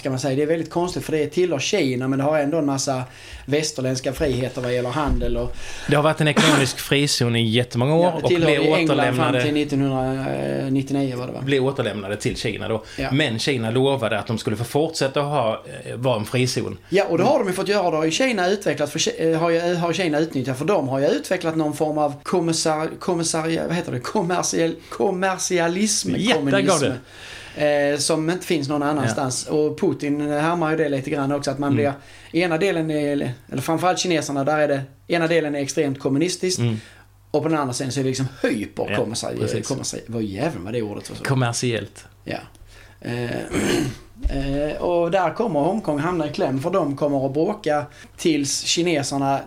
vad 0.00 0.02
ska 0.02 0.10
man 0.10 0.18
säga? 0.18 0.36
Det 0.36 0.42
är 0.42 0.46
väldigt 0.46 0.70
konstigt 0.70 1.04
för 1.04 1.12
det 1.12 1.26
tillhör 1.26 1.58
Kina 1.58 2.08
men 2.08 2.18
det 2.18 2.24
har 2.24 2.38
ändå 2.38 2.58
en 2.58 2.66
massa 2.66 3.02
västerländska 3.44 4.12
friheter 4.12 4.62
vad 4.62 4.74
gäller 4.74 4.90
handel 4.90 5.36
och 5.36 5.56
Det 5.88 5.96
har 5.96 6.02
varit 6.02 6.20
en 6.20 6.28
ekonomisk 6.28 6.78
frizon 6.78 7.36
i 7.36 7.48
jättemånga 7.48 7.94
år 7.94 8.04
ja, 8.04 8.20
och 8.22 8.28
blev 8.28 8.48
ju 8.48 8.56
England 8.56 8.86
fram 8.86 8.88
återlämnade, 8.88 9.42
till 9.42 9.62
1999 9.62 11.16
var 11.16 11.26
det 11.26 11.32
va? 11.32 11.40
blev 11.42 11.64
återlämnade 11.64 12.16
till 12.16 12.36
Kina 12.36 12.68
då. 12.68 12.84
Ja. 12.98 13.08
Men 13.12 13.38
Kina 13.38 13.70
lovade 13.70 14.18
att 14.18 14.26
de 14.26 14.38
skulle 14.38 14.56
få 14.56 14.64
fortsätta 14.64 15.20
att 15.20 15.26
ha, 15.26 15.64
eh, 15.84 15.96
vara 15.96 16.16
en 16.16 16.24
frizon. 16.24 16.78
Ja, 16.88 17.04
och 17.04 17.18
det 17.18 17.24
har 17.24 17.38
de 17.38 17.48
ju 17.48 17.54
fått 17.54 17.68
göra. 17.68 17.90
Det 17.90 17.96
har 17.96 18.04
ju 18.04 18.10
Kina 18.10 18.48
utvecklat, 18.48 18.92
för, 18.92 19.22
eh, 19.22 19.38
har, 19.38 19.50
ju, 19.50 19.74
har 19.74 19.92
Kina 19.92 20.18
utnyttjat. 20.18 20.58
För 20.58 20.64
de 20.64 20.88
har 20.88 20.98
ju 20.98 21.06
utvecklat 21.06 21.56
någon 21.56 21.76
form 21.76 21.98
av 21.98 22.14
kommissar, 22.22 22.88
kommissar, 22.98 23.66
vad 23.66 23.76
heter 23.76 23.92
det? 23.92 24.00
Kommersiell, 24.00 24.74
kommersialism. 24.88 26.12
Där 26.12 26.34
kommunism, 26.34 26.66
gav 26.66 26.80
det. 26.80 26.96
Eh, 27.56 27.98
som 27.98 28.30
inte 28.30 28.46
finns 28.46 28.68
någon 28.68 28.82
annanstans. 28.82 29.46
Och 29.46 29.80
Putin 29.80 30.20
härmar 30.30 30.70
ju 30.70 30.76
det 30.76 30.88
lite 30.88 31.10
grann 31.10 31.32
också. 31.32 31.50
Att 31.50 31.58
man 31.58 31.72
Mm. 31.72 31.76
blir, 32.30 32.42
ena 32.42 32.58
delen 32.58 32.90
är, 32.90 33.12
eller 33.12 33.60
framförallt 33.62 33.98
kineserna, 33.98 34.44
där 34.44 34.58
är 34.58 34.68
det, 34.68 34.82
ena 35.06 35.26
delen 35.26 35.54
är 35.54 35.60
extremt 35.60 35.98
kommunistiskt. 35.98 36.58
Mm. 36.60 36.76
Och 37.30 37.42
på 37.42 37.48
den 37.48 37.58
andra 37.58 37.74
sidan 37.74 37.92
så 37.92 38.00
är 38.00 38.04
det 38.04 38.08
liksom 38.10 38.26
Ja, 38.42 38.48
hyperkommersiell. 38.48 39.38
precis. 39.38 39.68
kommersiell 39.68 40.02
vad 40.06 40.22
jävlar 40.22 40.60
vad 40.62 40.72
det 40.72 40.82
ordet 40.82 41.10
var 41.10 41.16
så. 41.16 41.24
Kommersiellt. 41.24 42.04
Ja. 42.24 42.38
Eh, 43.00 43.24
eh, 44.30 44.76
och 44.82 45.10
där 45.10 45.34
kommer 45.34 45.60
Hongkong 45.60 45.98
hamna 45.98 46.26
i 46.26 46.32
kläm 46.32 46.60
för 46.62 46.70
de 46.70 46.96
kommer 46.96 47.26
att 47.26 47.32
bråka 47.32 47.84
tills 48.16 48.60
kineserna 48.60 49.40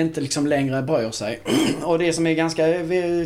inte 0.00 0.20
liksom 0.20 0.46
längre 0.46 0.82
bryr 0.82 1.10
sig. 1.10 1.40
och 1.84 1.98
det 1.98 2.12
som 2.12 2.26
är 2.26 2.34
ganska 2.34 2.62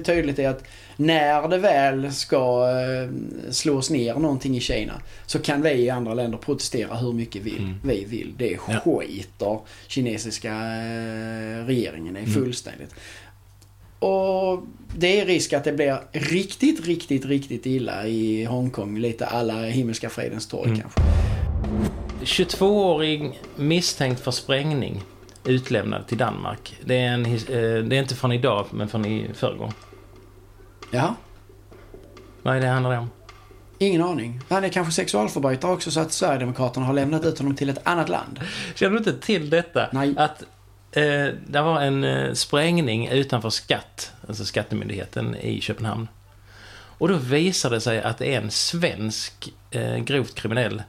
tydligt 0.05 0.39
är 0.39 0.49
att 0.49 0.65
när 0.97 1.49
det 1.49 1.59
väl 1.59 2.13
ska 2.13 2.69
eh, 2.71 3.11
slås 3.53 3.91
ner 3.91 4.15
någonting 4.15 4.57
i 4.57 4.61
Kina 4.61 4.93
så 5.27 5.39
kan 5.39 5.63
vi 5.63 5.71
i 5.71 5.91
andra 5.91 6.15
länder 6.15 6.39
protestera 6.39 6.95
hur 6.97 7.13
mycket 7.13 7.43
vi, 7.43 7.57
Mm. 7.59 7.75
vi 7.85 8.05
vill. 8.05 8.35
Det 8.39 8.59
Ja. 8.69 8.81
skiter 8.85 9.59
kinesiska 9.87 10.53
eh, 10.53 11.67
regeringen 11.67 12.17
i 12.17 12.21
Mm. 12.21 12.33
fullständigt. 12.33 12.95
Och 13.99 14.63
det 14.97 15.21
är 15.21 15.27
risk 15.27 15.53
att 15.53 15.65
det 15.65 15.73
blir 15.73 15.99
riktigt, 16.13 16.87
riktigt, 16.87 17.25
riktigt 17.27 17.67
illa 17.67 18.07
i 18.07 18.45
Hongkong. 18.45 18.99
Lite 18.99 19.27
alla 19.27 19.63
Himmelska 19.65 20.09
fridens 20.11 20.47
torg 20.47 20.69
Mm. 20.71 20.81
kanske. 20.81 21.01
22-årig 22.25 23.41
misstänkt 23.57 24.21
för 24.21 24.31
sprängning 24.31 25.03
utlämnad 25.49 26.07
till 26.07 26.19
Danmark. 26.19 26.77
Det 26.85 26.95
är, 26.99 27.09
en, 27.15 27.27
eh, 27.27 27.33
det 27.85 27.97
är 27.97 28.01
inte 28.01 28.15
från 28.15 28.33
idag, 28.33 28.67
men 28.71 28.89
från 28.89 29.05
i 29.07 29.31
förrgår. 29.35 29.73
Ja, 30.93 31.15
Vad 32.43 32.57
är 32.57 32.61
det 32.61 32.67
handlar 32.67 32.91
det 32.91 32.99
om? 32.99 33.11
ingen 33.81 34.03
aning. 34.03 34.41
Han 34.49 34.65
är 34.65 34.69
kanske 34.69 34.93
sexualförbrytare 34.93 35.73
också 35.73 35.91
så 35.91 36.01
att 36.01 36.13
Sverigedemokraterna 36.13 36.87
har 36.87 36.93
lämnat 36.95 37.25
ut 37.25 37.39
honom 37.39 37.57
till 37.57 37.69
ett 37.71 37.79
annat 37.83 38.09
land. 38.09 38.41
Känner 38.75 38.93
du 38.93 38.99
inte 38.99 39.27
till 39.27 39.51
detta? 39.51 39.89
Nej. 39.93 40.15
Att 40.17 40.43
eh, 40.93 41.27
det 41.47 41.63
var 41.63 41.81
en 41.81 42.05
eh, 42.05 42.33
sprängning 42.33 43.09
utanför 43.09 43.51
skatt, 43.51 44.13
alltså 44.29 44.45
skattemyndigheten 44.45 45.37
i 45.37 45.61
Köpenhamn. 45.61 46.09
Och 46.99 47.09
då 47.09 47.15
visade 47.15 47.77
det 47.77 47.81
sig 47.81 48.03
att 48.03 48.19
det 48.19 48.35
är 48.35 48.41
en 48.41 48.51
svensk 48.51 49.53
eh, 49.71 49.97
grovt 49.97 50.35
kriminell 50.35 50.83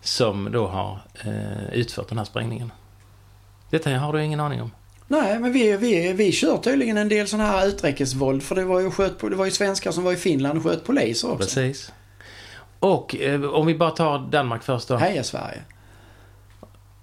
som 0.00 0.52
då 0.52 0.66
har 0.66 0.98
eh, 1.24 1.72
utfört 1.72 2.08
den 2.08 2.18
här 2.18 2.24
sprängningen. 2.24 2.72
Detta 3.72 3.90
har 3.90 4.12
du 4.12 4.24
ingen 4.24 4.40
aning 4.40 4.62
om. 4.62 4.70
Nej, 5.08 5.38
men 5.38 5.52
vi, 5.52 5.76
vi, 5.76 6.12
vi 6.12 6.32
kör 6.32 6.56
tydligen 6.56 6.96
en 6.96 7.08
del 7.08 7.28
sån 7.28 7.40
här 7.40 7.66
utrikesvåld. 7.66 8.42
För 8.42 8.54
det 8.54 8.64
var 8.64 8.80
ju, 8.80 8.90
sköt 8.90 9.20
det 9.20 9.36
var 9.36 9.44
ju 9.44 9.50
svenskar 9.50 9.92
som 9.92 10.04
var 10.04 10.12
i 10.12 10.16
Finland 10.16 10.58
och 10.58 10.64
sköt 10.64 10.84
poliser 10.84 11.30
också. 11.30 11.38
Precis. 11.38 11.92
Och 12.78 13.16
eh, 13.16 13.42
om 13.42 13.66
vi 13.66 13.74
bara 13.74 13.90
tar 13.90 14.18
Danmark 14.18 14.62
först 14.62 14.88
då. 14.88 14.96
Heja 14.96 15.24
Sverige. 15.24 15.62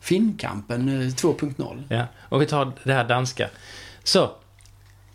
Finnkampen 0.02 0.90
eh, 0.90 1.08
2.0. 1.08 1.84
Ja, 1.90 2.06
och 2.30 2.42
vi 2.42 2.46
tar 2.46 2.72
det 2.84 2.94
här 2.94 3.04
danska. 3.04 3.50
Så 4.04 4.32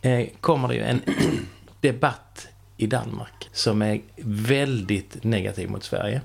eh, 0.02 0.26
kommer 0.40 0.68
det 0.68 0.74
ju 0.74 0.82
en 0.82 1.00
debatt 1.80 2.46
i 2.76 2.86
Danmark 2.86 3.48
som 3.52 3.82
är 3.82 4.00
väldigt 4.24 5.24
negativ 5.24 5.70
mot 5.70 5.84
Sverige. 5.84 6.20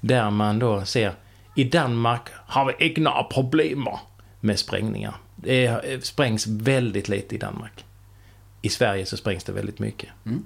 Där 0.00 0.30
man 0.30 0.58
då 0.58 0.84
ser, 0.84 1.12
i 1.54 1.64
Danmark 1.64 2.22
har 2.46 2.64
vi 2.64 2.86
inga 2.86 3.10
några 3.10 3.22
problem 3.22 3.88
med 4.44 4.58
sprängningar. 4.58 5.14
Det 5.36 6.04
sprängs 6.04 6.46
väldigt 6.46 7.08
lite 7.08 7.34
i 7.34 7.38
Danmark. 7.38 7.84
I 8.62 8.68
Sverige 8.68 9.06
så 9.06 9.16
sprängs 9.16 9.44
det 9.44 9.52
väldigt 9.52 9.78
mycket. 9.78 10.08
Mm. 10.26 10.44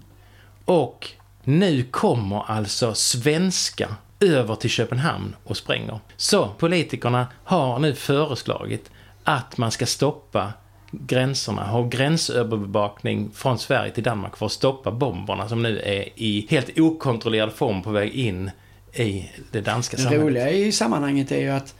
Och 0.64 1.10
nu 1.44 1.82
kommer 1.82 2.50
alltså 2.50 2.94
svenska 2.94 3.96
över 4.20 4.54
till 4.54 4.70
Köpenhamn 4.70 5.36
och 5.44 5.56
spränger. 5.56 6.00
Så 6.16 6.48
politikerna 6.48 7.26
har 7.44 7.78
nu 7.78 7.94
föreslagit 7.94 8.90
att 9.24 9.58
man 9.58 9.70
ska 9.70 9.86
stoppa 9.86 10.52
gränserna, 10.90 11.64
ha 11.64 11.88
gränsövervakning 11.88 13.30
från 13.34 13.58
Sverige 13.58 13.90
till 13.92 14.04
Danmark 14.04 14.36
för 14.36 14.46
att 14.46 14.52
stoppa 14.52 14.90
bomberna 14.90 15.48
som 15.48 15.62
nu 15.62 15.78
är 15.78 16.08
i 16.14 16.46
helt 16.50 16.78
okontrollerad 16.78 17.52
form 17.52 17.82
på 17.82 17.90
väg 17.90 18.12
in 18.12 18.50
i 18.92 19.30
det 19.50 19.60
danska 19.60 19.96
Det 19.96 20.02
samhället. 20.02 20.26
roliga 20.26 20.50
i 20.50 20.72
sammanhanget 20.72 21.32
är 21.32 21.40
ju 21.40 21.50
att 21.50 21.74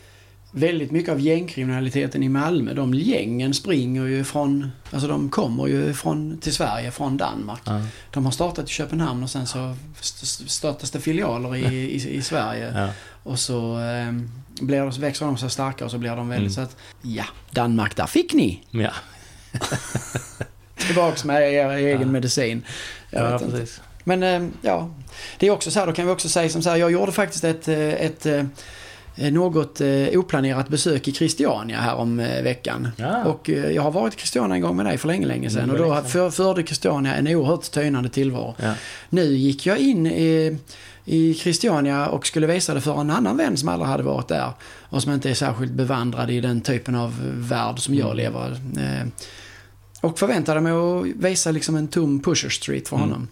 väldigt 0.51 0.91
mycket 0.91 1.13
av 1.13 1.21
gängkriminaliteten 1.21 2.23
i 2.23 2.29
Malmö, 2.29 2.75
de 2.75 2.95
gängen 2.95 3.55
springer 3.55 4.05
ju 4.07 4.25
från, 4.25 4.71
alltså 4.91 5.09
de 5.09 5.29
kommer 5.31 5.67
ju 5.67 5.95
från, 5.95 6.39
till 6.39 6.55
Sverige 6.55 6.91
från 6.91 7.17
Danmark. 7.17 7.61
Ja. 7.65 7.83
De 8.11 8.25
har 8.25 8.33
startat 8.33 8.65
i 8.65 8.73
Köpenhamn 8.73 9.23
och 9.23 9.31
sen 9.31 9.47
så 9.47 9.77
st- 10.01 10.49
startas 10.49 10.91
det 10.91 11.01
filialer 11.01 11.57
i, 11.57 11.65
i, 11.75 12.17
i 12.17 12.23
Sverige. 12.23 12.73
Ja. 12.77 12.89
Och 13.23 13.39
så 13.39 13.81
eh, 13.81 14.13
blir 14.61 14.81
de, 14.81 14.91
växer 15.01 15.27
de 15.27 15.39
sig 15.39 15.51
starka 15.51 15.85
och 15.85 15.91
så 15.91 15.99
blir 15.99 16.17
de 16.17 16.29
väldigt 16.29 16.39
Mm. 16.59 16.67
så 16.69 16.73
att, 16.73 16.77
ja, 17.03 17.25
Danmark, 17.51 17.97
där 17.97 18.07
fick 18.07 18.35
ni! 18.35 18.63
Ja, 18.71 18.91
Tillbaks 20.77 21.25
med 21.25 21.53
er 21.53 21.71
egen 21.71 22.01
Ja. 22.01 22.07
medicin. 22.07 22.63
Jag 23.11 23.25
ja 23.25 23.31
vet 23.33 23.43
inte. 23.43 23.57
precis. 23.59 23.81
Men 24.05 24.23
eh, 24.23 24.49
ja, 24.63 24.91
det 25.39 25.47
är 25.47 25.51
också 25.51 25.71
så 25.71 25.79
här, 25.79 25.87
då 25.87 25.93
kan 25.93 26.07
vi 26.07 26.13
också 26.13 26.29
säga 26.29 26.49
som 26.49 26.63
så 26.63 26.71
här, 26.71 26.77
jag 26.77 26.93
gjorde 26.93 27.13
faktiskt 27.13 27.45
ett, 27.45 27.69
eh, 27.69 27.79
ett 27.79 28.27
eh, 28.27 28.45
något 29.31 29.81
eh, 29.81 29.89
oplanerat 30.15 30.69
besök 30.69 31.09
i 31.09 31.13
Christiania 31.13 31.81
här 31.81 31.95
om 31.95 32.21
eh, 32.21 32.43
veckan. 32.43 32.89
Ja. 32.97 33.25
Och 33.25 33.51
eh, 33.51 33.71
jag 33.71 33.83
har 33.83 33.91
varit 33.91 34.15
i 34.15 34.17
Christiania 34.17 34.55
en 34.57 34.63
gång 34.63 34.77
med 34.77 34.87
dig 34.87 34.99
för 34.99 35.09
länge, 35.09 35.27
länge 35.27 35.51
sedan. 35.51 35.63
Mm, 35.71 35.77
och 35.77 35.83
då 36.03 36.03
för, 36.09 36.31
förde 36.31 36.63
Christiania 36.63 37.15
en 37.15 37.27
oerhört 37.29 37.71
tynande 37.71 38.09
tillvaro. 38.09 38.55
Ja. 38.63 38.75
Nu 39.11 39.25
gick 39.25 39.67
jag 39.67 39.79
in 39.79 40.07
i, 40.07 40.57
i 41.05 41.35
Christiania 41.35 42.07
och 42.09 42.27
skulle 42.27 42.47
visa 42.47 42.75
det 42.75 42.81
för 42.81 43.01
en 43.01 43.11
annan 43.11 43.37
vän 43.37 43.57
som 43.57 43.69
aldrig 43.69 43.89
hade 43.89 44.03
varit 44.03 44.29
där. 44.29 44.51
Och 44.91 45.03
som 45.03 45.13
inte 45.13 45.31
är 45.31 45.35
särskilt 45.35 45.73
bevandrad 45.73 46.31
i 46.31 46.41
den 46.41 46.61
typen 46.61 46.95
av 46.95 47.15
värld 47.35 47.79
som 47.79 47.95
jag 47.95 48.05
Mm. 48.11 48.17
lever. 48.17 48.51
Eh, 48.79 49.07
och 50.01 50.19
förväntade 50.19 50.61
mig 50.61 50.73
att 50.73 51.05
visa 51.17 51.51
liksom 51.51 51.77
en 51.77 51.89
tom 51.89 52.21
Pusher 52.21 52.49
Street 52.49 52.89
för 52.89 52.97
Mm. 52.97 53.29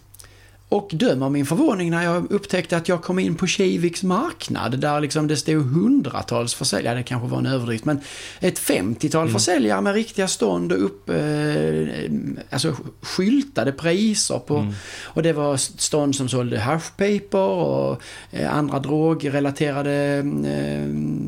Och 0.69 0.89
döm 0.93 1.23
av 1.23 1.31
min 1.31 1.45
förvåning 1.45 1.91
när 1.91 2.03
jag 2.03 2.31
upptäckte 2.31 2.77
att 2.77 2.87
jag 2.89 3.01
kom 3.03 3.19
in 3.19 3.35
på 3.35 3.47
Kiviks 3.47 4.03
marknad 4.03 4.79
där 4.79 5.01
liksom 5.01 5.27
det 5.27 5.37
stod 5.37 5.65
hundratals 5.73 6.53
försäljare, 6.53 6.97
det 6.97 7.03
kanske 7.03 7.27
var 7.27 7.37
en 7.37 7.45
överdrift, 7.45 7.85
men 7.85 7.99
ett 8.39 8.59
50-tal 8.59 9.21
Mm. 9.21 9.33
försäljare 9.33 9.81
med 9.81 9.93
riktiga 9.93 10.27
stånd 10.27 10.71
och 10.71 10.85
upp, 10.85 11.09
eh, 11.09 11.17
alltså 12.49 12.75
skyltade 13.01 13.71
priser 13.71 14.39
på. 14.39 14.57
Mm. 14.57 14.73
Och 15.03 15.23
det 15.23 15.33
var 15.33 15.57
stånd 15.57 16.15
som 16.15 16.29
sålde 16.29 16.59
hashpaper 16.59 17.37
och 17.37 18.01
eh, 18.31 18.55
andra 18.57 18.79
drogrelaterade 18.79 19.91
eh, 20.17 20.85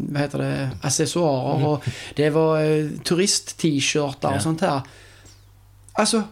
vad 0.09 0.21
heter 0.21 0.37
det, 0.39 0.69
accessoarer. 0.81 1.67
Och 1.67 1.83
det 2.15 2.29
var 2.29 2.61
eh, 2.63 2.87
turist-t-shirtar 3.03 4.29
Ja. 4.31 4.35
och 4.35 4.41
sånt 4.41 4.61
här. 4.61 4.81
Alltså, 5.93 6.23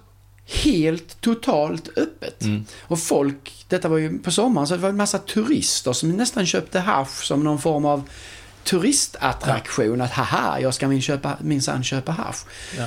helt 0.64 1.22
totalt 1.22 1.90
öppet. 1.98 2.42
Mm. 2.44 2.66
Och 2.82 3.00
folk, 3.00 3.66
detta 3.68 3.90
var 3.90 3.98
ju 3.98 4.20
på 4.20 4.32
sommaren, 4.32 4.68
så 4.68 4.76
det 4.76 4.82
var 4.82 4.90
en 4.90 4.98
massa 4.98 5.18
turister 5.18 5.94
som 5.94 6.10
nästan 6.10 6.46
köpte 6.46 6.80
hasch 6.80 7.24
som 7.26 7.44
någon 7.44 7.60
form 7.60 7.86
av 7.86 8.04
turistattraktion. 8.64 10.02
Att 10.02 10.12
haha, 10.12 10.60
jag 10.60 10.74
ska 10.74 10.88
min 10.88 11.02
köpa, 11.02 11.38
minsann 11.42 11.84
köpa 11.84 12.12
hasch. 12.12 12.46
Ja. 12.78 12.86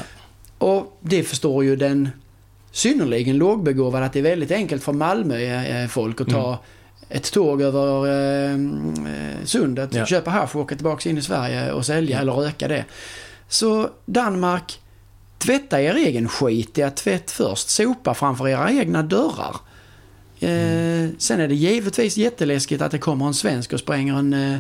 Och 0.58 0.98
det 1.00 1.22
förstår 1.22 1.64
ju 1.64 1.76
den 1.76 2.08
synnerligen 2.72 3.36
lågbegåvade 3.36 4.06
att 4.06 4.12
det 4.12 4.18
är 4.18 4.22
väldigt 4.22 4.50
enkelt 4.50 4.82
för 4.82 4.92
Malmö-folk 4.92 6.20
att 6.20 6.28
ta 6.28 6.46
Mm. 6.48 6.58
ett 7.08 7.32
tåg 7.32 7.62
över 7.62 8.06
eh, 8.06 8.52
eh, 8.52 9.44
sundet, 9.44 9.94
Ja. 9.94 10.06
köpa 10.06 10.30
hasch 10.30 10.56
och 10.56 10.62
åka 10.62 10.74
tillbaka 10.74 11.10
in 11.10 11.18
i 11.18 11.22
Sverige 11.22 11.72
och 11.72 11.86
sälja 11.86 12.20
eller 12.20 12.32
röka 12.32 12.68
det. 12.68 12.84
Så 13.48 13.90
Danmark, 14.06 14.80
tvätta 15.40 15.80
er 15.80 15.94
egen 15.94 16.28
skit 16.28 16.78
ja 16.78 16.90
tvätt 16.90 17.30
först. 17.30 17.68
Sopa 17.68 18.14
framför 18.14 18.48
era 18.48 18.70
egna 18.70 19.02
dörrar. 19.02 19.56
Eh, 20.40 21.08
sen 21.18 21.40
är 21.40 21.48
det 21.48 21.54
givetvis 21.54 22.16
jätteläskigt 22.16 22.82
att 22.82 22.90
det 22.90 22.98
kommer 22.98 23.26
en 23.26 23.34
svensk 23.34 23.72
och 23.72 23.80
spränger 23.80 24.18
en, 24.18 24.32
eh, 24.32 24.58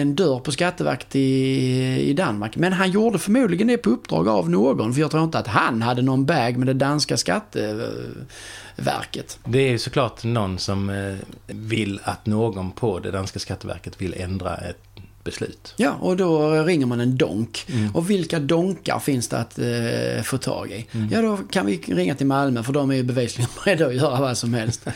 en 0.00 0.14
dörr 0.14 0.38
på 0.38 0.52
Skatteverket 0.52 1.16
i, 1.16 2.10
i 2.10 2.12
Danmark. 2.12 2.56
Men 2.56 2.72
han 2.72 2.90
gjorde 2.90 3.18
förmodligen 3.18 3.66
det 3.66 3.76
på 3.76 3.90
uppdrag 3.90 4.28
av 4.28 4.50
någon. 4.50 4.94
För 4.94 5.00
jag 5.00 5.10
tror 5.10 5.24
inte 5.24 5.38
att 5.38 5.46
han 5.46 5.82
hade 5.82 6.02
någon 6.02 6.26
bag 6.26 6.56
med 6.56 6.66
det 6.66 6.74
danska 6.74 7.16
skatteverket. 7.16 9.38
Det 9.44 9.58
är 9.58 9.70
ju 9.70 9.78
såklart 9.78 10.24
någon 10.24 10.58
som 10.58 10.90
eh, 10.90 11.16
vill 11.46 12.00
att 12.04 12.26
någon 12.26 12.70
på 12.70 12.98
det 12.98 13.10
danska 13.10 13.38
skatteverket 13.38 14.02
vill 14.02 14.14
ändra 14.18 14.56
ett 14.56 14.82
beslut. 15.30 15.74
Ja, 15.76 15.94
och 16.00 16.16
då 16.16 16.52
ringer 16.62 16.86
man 16.86 17.00
en 17.00 17.16
donk. 17.16 17.66
Mm. 17.68 17.94
Och 17.94 18.10
vilka 18.10 18.38
donkar 18.38 18.98
finns 18.98 19.28
det 19.28 19.38
att 19.38 19.58
eh, 19.58 20.22
få 20.22 20.38
tag 20.38 20.70
i? 20.70 20.86
Mm. 20.92 21.08
Ja, 21.12 21.22
då 21.22 21.36
kan 21.36 21.66
vi 21.66 21.76
ringa 21.76 22.14
till 22.14 22.26
Malmö 22.26 22.62
för 22.62 22.72
de 22.72 22.90
är 22.90 22.94
ju 22.94 23.02
bevisligen 23.02 23.50
beredda 23.64 23.86
att 23.86 23.94
göra 23.94 24.20
vad 24.20 24.38
som 24.38 24.54
helst. 24.54 24.86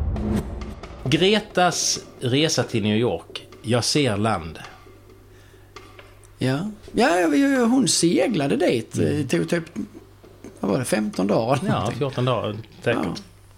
Gretas 1.04 2.00
resa 2.20 2.62
till 2.62 2.82
New 2.82 2.96
York. 2.96 3.46
Jag 3.62 3.84
ser 3.84 4.16
land. 4.16 4.58
Ja, 6.38 6.70
ja 6.92 7.26
hon 7.64 7.88
seglade 7.88 8.56
dit. 8.56 8.92
Det 8.92 9.24
tog 9.24 9.48
typ, 9.48 9.64
vad 10.60 10.70
var 10.70 10.78
det, 10.78 10.84
15 10.84 11.26
dagar 11.26 11.58
eller 11.58 11.60
Mm. 11.60 11.72
Ja, 11.72 11.78
någonting. 11.78 11.98
14 11.98 12.24
dagar 12.24 12.56
säkert. 12.82 13.02
Ja. 13.04 13.14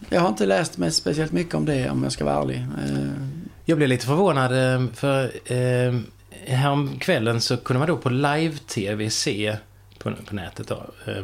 Jag 0.08 0.20
har 0.20 0.28
inte 0.28 0.46
läst 0.46 0.78
mig 0.78 0.92
speciellt 0.92 1.32
mycket 1.32 1.54
om 1.54 1.64
det 1.64 1.90
om 1.90 2.02
jag 2.02 2.12
ska 2.12 2.24
vara 2.24 2.42
ärlig. 2.42 2.66
Jag 3.64 3.76
blev 3.78 3.88
lite 3.88 4.06
förvånad 4.06 4.74
eh, 4.74 4.86
för 4.94 5.30
eh, 5.52 6.00
häromkvällen 6.46 7.40
så 7.40 7.56
kunde 7.56 7.78
man 7.78 7.88
då 7.88 7.96
på 7.96 8.10
live-tv 8.10 9.10
se 9.10 9.56
på, 9.98 10.12
på 10.26 10.34
nätet 10.34 10.68
då, 10.68 10.82
eh, 11.06 11.22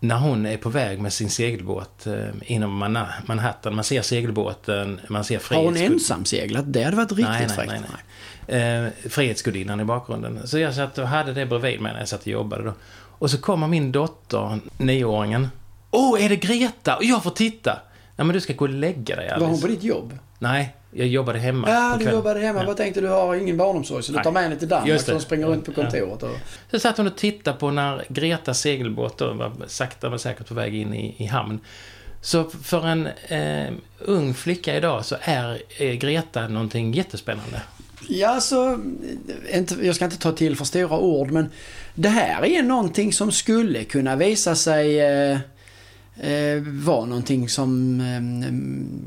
när 0.00 0.16
hon 0.16 0.46
är 0.46 0.56
på 0.56 0.68
väg 0.68 1.00
med 1.00 1.12
sin 1.12 1.30
segelbåt 1.30 2.06
eh, 2.06 2.28
inom 2.42 2.78
Manhattan. 3.26 3.74
Man 3.74 3.84
ser 3.84 4.02
segelbåten, 4.02 5.00
man 5.08 5.24
ser 5.24 5.54
Har 5.54 5.64
hon 5.64 5.76
ensam 5.76 6.24
seglat? 6.24 6.64
Det 6.72 6.82
hade 6.82 6.96
varit 6.96 7.12
riktigt 7.12 7.28
nej, 7.28 7.46
nej, 7.46 7.56
fräckt. 7.56 7.84
nej. 8.46 8.84
Eh, 8.84 9.08
Frihetsgudinnan 9.10 9.80
i 9.80 9.84
bakgrunden. 9.84 10.48
Så 10.48 10.58
jag 10.58 10.74
satt 10.74 10.98
och 10.98 11.08
hade 11.08 11.32
det 11.32 11.46
bredvid 11.46 11.80
mig 11.80 11.92
när 11.92 11.98
jag 12.00 12.08
satt 12.08 12.20
och 12.20 12.26
jobbade 12.26 12.64
då. 12.64 12.72
Och 13.18 13.30
så 13.30 13.38
kommer 13.38 13.68
min 13.68 13.92
dotter, 13.92 14.58
nioåringen. 14.76 15.48
Åh, 15.90 16.24
är 16.24 16.28
det 16.28 16.36
Greta? 16.36 16.96
Och 16.96 17.04
jag 17.04 17.22
får 17.22 17.30
titta! 17.30 17.78
Nej, 18.16 18.26
men 18.26 18.34
du 18.34 18.40
ska 18.40 18.52
gå 18.52 18.64
och 18.64 18.70
lägga 18.70 19.16
dig 19.16 19.28
Var 19.30 19.38
hon 19.38 19.48
Alice. 19.48 19.62
på 19.62 19.68
ditt 19.68 19.82
jobb? 19.82 20.18
Nej, 20.38 20.76
jag 20.94 21.06
jobbade 21.06 21.38
hemma. 21.38 21.70
Ja, 21.70 21.96
du 22.00 22.10
jobbade 22.10 22.40
hemma. 22.40 22.60
Ja. 22.60 22.66
Vad 22.66 22.76
tänkte 22.76 23.00
du? 23.00 23.08
har 23.08 23.34
ingen 23.34 23.56
barnomsorg 23.56 24.02
så 24.02 24.12
du 24.12 24.16
Nej. 24.16 24.24
tar 24.24 24.32
med 24.32 24.42
henne 24.42 24.56
till 24.56 24.68
Danmark 24.68 25.00
så 25.00 25.12
hon 25.12 25.20
springer 25.20 25.46
runt 25.46 25.64
på 25.64 25.72
kontoret. 25.72 26.22
Och... 26.22 26.30
Så 26.70 26.78
satt 26.78 26.96
hon 26.96 27.06
och 27.06 27.16
tittade 27.16 27.58
på 27.58 27.70
när 27.70 28.04
Gretas 28.08 28.60
segelbåt 28.60 29.18
då 29.18 29.32
var 29.32 29.52
sakta 29.66 30.10
men 30.10 30.18
säkert 30.18 30.48
på 30.48 30.54
väg 30.54 30.74
in 30.74 30.94
i, 30.94 31.14
i 31.18 31.26
hamn. 31.26 31.60
Så 32.20 32.44
för 32.44 32.86
en 32.86 33.06
eh, 33.28 33.74
ung 33.98 34.34
flicka 34.34 34.76
idag 34.76 35.04
så 35.04 35.16
är 35.20 35.62
eh, 35.78 35.92
Greta 35.92 36.48
någonting 36.48 36.92
jättespännande. 36.92 37.62
Ja, 38.08 38.40
så... 38.40 38.78
Inte, 39.54 39.74
jag 39.86 39.94
ska 39.94 40.04
inte 40.04 40.18
ta 40.18 40.32
till 40.32 40.56
för 40.56 40.64
stora 40.64 40.98
ord, 40.98 41.30
men 41.30 41.50
det 41.94 42.08
här 42.08 42.44
är 42.44 42.62
någonting 42.62 43.12
som 43.12 43.32
skulle 43.32 43.84
kunna 43.84 44.16
visa 44.16 44.54
sig 44.54 45.00
eh, 45.00 45.38
eh, 46.16 46.62
vara 46.62 47.04
någonting 47.04 47.48
som 47.48 48.00
eh, 48.00 48.20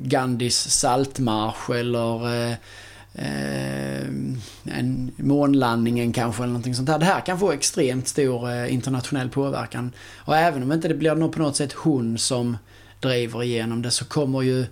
Gandhis 0.09 0.69
saltmarsch 0.69 1.69
eller 1.69 2.33
eh, 2.33 2.55
eh, 3.13 4.07
en 4.63 5.11
månlandningen 5.17 6.13
kanske 6.13 6.43
eller 6.43 6.53
någonting 6.53 6.75
sånt 6.75 6.87
där. 6.87 6.99
Det 6.99 7.05
här 7.05 7.21
kan 7.21 7.39
få 7.39 7.51
extremt 7.51 8.07
stor 8.07 8.51
eh, 8.51 8.73
internationell 8.73 9.29
påverkan. 9.29 9.91
Och 10.15 10.37
även 10.37 10.63
om 10.63 10.71
inte 10.71 10.87
det 10.87 10.93
blir 10.93 11.15
någon 11.15 11.31
på 11.31 11.39
något 11.39 11.55
sätt 11.55 11.73
hon 11.73 12.17
som 12.17 12.57
driver 12.99 13.43
igenom 13.43 13.81
det 13.81 13.91
så 13.91 14.05
kommer 14.05 14.41
ju 14.41 14.65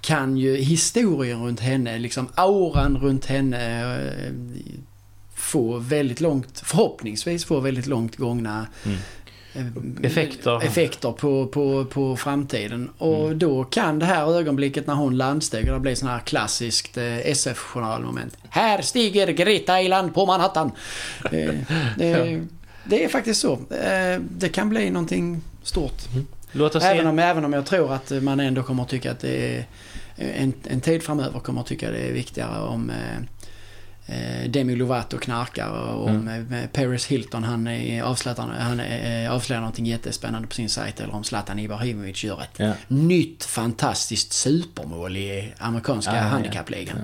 kan 0.00 0.36
ju 0.36 0.56
historien 0.56 1.44
runt 1.44 1.60
henne, 1.60 1.98
liksom 1.98 2.28
auran 2.34 2.96
runt 2.96 3.26
henne 3.26 3.80
eh, 4.06 4.32
få 5.34 5.78
väldigt 5.78 6.20
långt, 6.20 6.60
förhoppningsvis 6.64 7.44
få 7.44 7.60
väldigt 7.60 7.86
långt 7.86 8.16
gångna 8.16 8.66
Mm 8.84 8.98
eh, 9.56 10.06
Effekter. 10.06 10.64
effekter 10.64 11.12
på, 11.12 11.46
på, 11.46 11.84
på 11.84 12.16
framtiden. 12.16 12.90
Och 12.98 13.24
Mm. 13.26 13.38
då 13.38 13.64
kan 13.64 13.98
det 13.98 14.06
här 14.06 14.38
ögonblicket 14.38 14.86
när 14.86 14.94
hon 14.94 15.16
landsteg, 15.16 15.66
det 15.66 15.80
blir 15.80 15.94
sån 15.94 16.08
här 16.08 16.18
klassiskt 16.20 16.96
eh, 16.96 17.18
SF-journalmoment. 17.30 18.36
Här 18.48 18.82
stiger 18.82 19.26
Greta 19.28 19.82
Island 19.82 20.14
på 20.14 20.26
Manhattan. 20.26 20.70
Eh, 21.24 21.30
det, 21.96 22.40
det 22.84 23.04
är 23.04 23.08
faktiskt 23.08 23.40
så. 23.40 23.58
Det 24.28 24.48
kan 24.48 24.68
bli 24.68 24.90
någonting 24.90 25.40
stort. 25.62 26.02
Låt 26.52 26.74
oss 26.74 26.84
Även 26.84 27.02
se. 27.04 27.08
om, 27.08 27.18
även 27.18 27.44
om 27.44 27.52
jag 27.52 27.66
tror 27.66 27.92
att 27.92 28.10
man 28.22 28.40
ändå 28.40 28.62
kommer 28.62 28.82
att 28.82 28.88
tycka 28.88 29.10
att 29.10 29.20
det 29.20 29.56
är 29.56 29.64
en, 30.16 30.52
en 30.64 30.80
tid 30.80 31.02
framöver 31.02 31.40
kommer 31.40 31.60
att 31.60 31.66
tycka 31.66 31.90
det 31.90 31.98
är 31.98 32.12
viktigare 32.12 32.60
om 32.62 32.90
eh, 32.90 32.96
Demi 34.48 34.76
Lovato 34.76 35.18
knarkar 35.18 35.68
och 35.70 36.04
om 36.08 36.28
Mm. 36.28 36.52
eh, 36.52 36.66
Paris 36.72 37.06
Hilton 37.06 37.44
han, 37.44 37.68
avslöjar, 38.04 38.54
han 38.58 38.80
eh, 38.80 39.32
avslöjar 39.32 39.60
någonting 39.60 39.86
jättespännande 39.86 40.48
på 40.48 40.54
sin 40.54 40.68
sajt 40.68 41.00
eller 41.00 41.14
om 41.14 41.24
Zlatan 41.24 41.58
Ibrahimovic 41.58 42.24
gör 42.24 42.42
ett 42.42 42.58
Ja. 42.58 42.72
nytt 42.88 43.44
fantastiskt 43.44 44.32
supermål 44.32 45.16
i 45.16 45.52
amerikanska 45.58 46.16
ja. 46.16 46.22
handikappligan. 46.22 46.96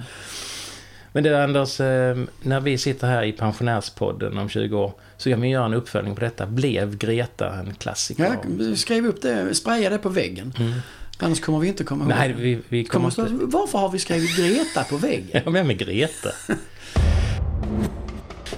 Men 1.13 1.25
det 1.25 1.45
Anders, 1.45 1.81
eh, 1.81 2.17
när 2.43 2.61
vi 2.61 2.79
sitter 2.79 3.07
här 3.07 3.23
i 3.23 3.33
pensionärspodden 3.33 4.39
om 4.39 4.49
20 4.49 4.77
år 4.79 4.93
så 5.17 5.31
kan 5.31 5.41
vi 5.41 5.49
göra 5.49 5.65
en 5.65 5.75
uppföljning 5.75 6.15
på 6.15 6.21
detta. 6.21 6.47
Blev 6.47 6.97
Greta 6.97 7.55
en 7.55 7.75
klassiker? 7.75 8.37
Ja, 8.69 8.77
skriv 8.77 9.07
upp 9.07 9.23
det, 9.23 9.55
spraya 9.55 9.91
det 9.91 9.99
på 9.99 10.09
väggen. 10.09 10.55
Mm. 10.59 10.73
Annars 11.23 11.41
kommer 11.41 11.59
vi 11.59 11.69
inte 11.69 11.85
komma 11.85 12.05
ihåg 12.05 12.09
Nej, 12.19 12.33
vi, 12.33 12.59
vi 12.69 12.85
kommer 12.85 13.11
kommer 13.11 13.31
inte... 13.31 13.45
varför 13.45 13.79
har 13.79 13.89
vi 13.89 13.99
skrivit 13.99 14.37
Greta 14.37 14.85
på 14.85 14.97
väggen? 14.97 15.29
Ja, 15.45 15.51
men 15.51 15.67
med 15.67 15.79
Greta. 15.79 16.29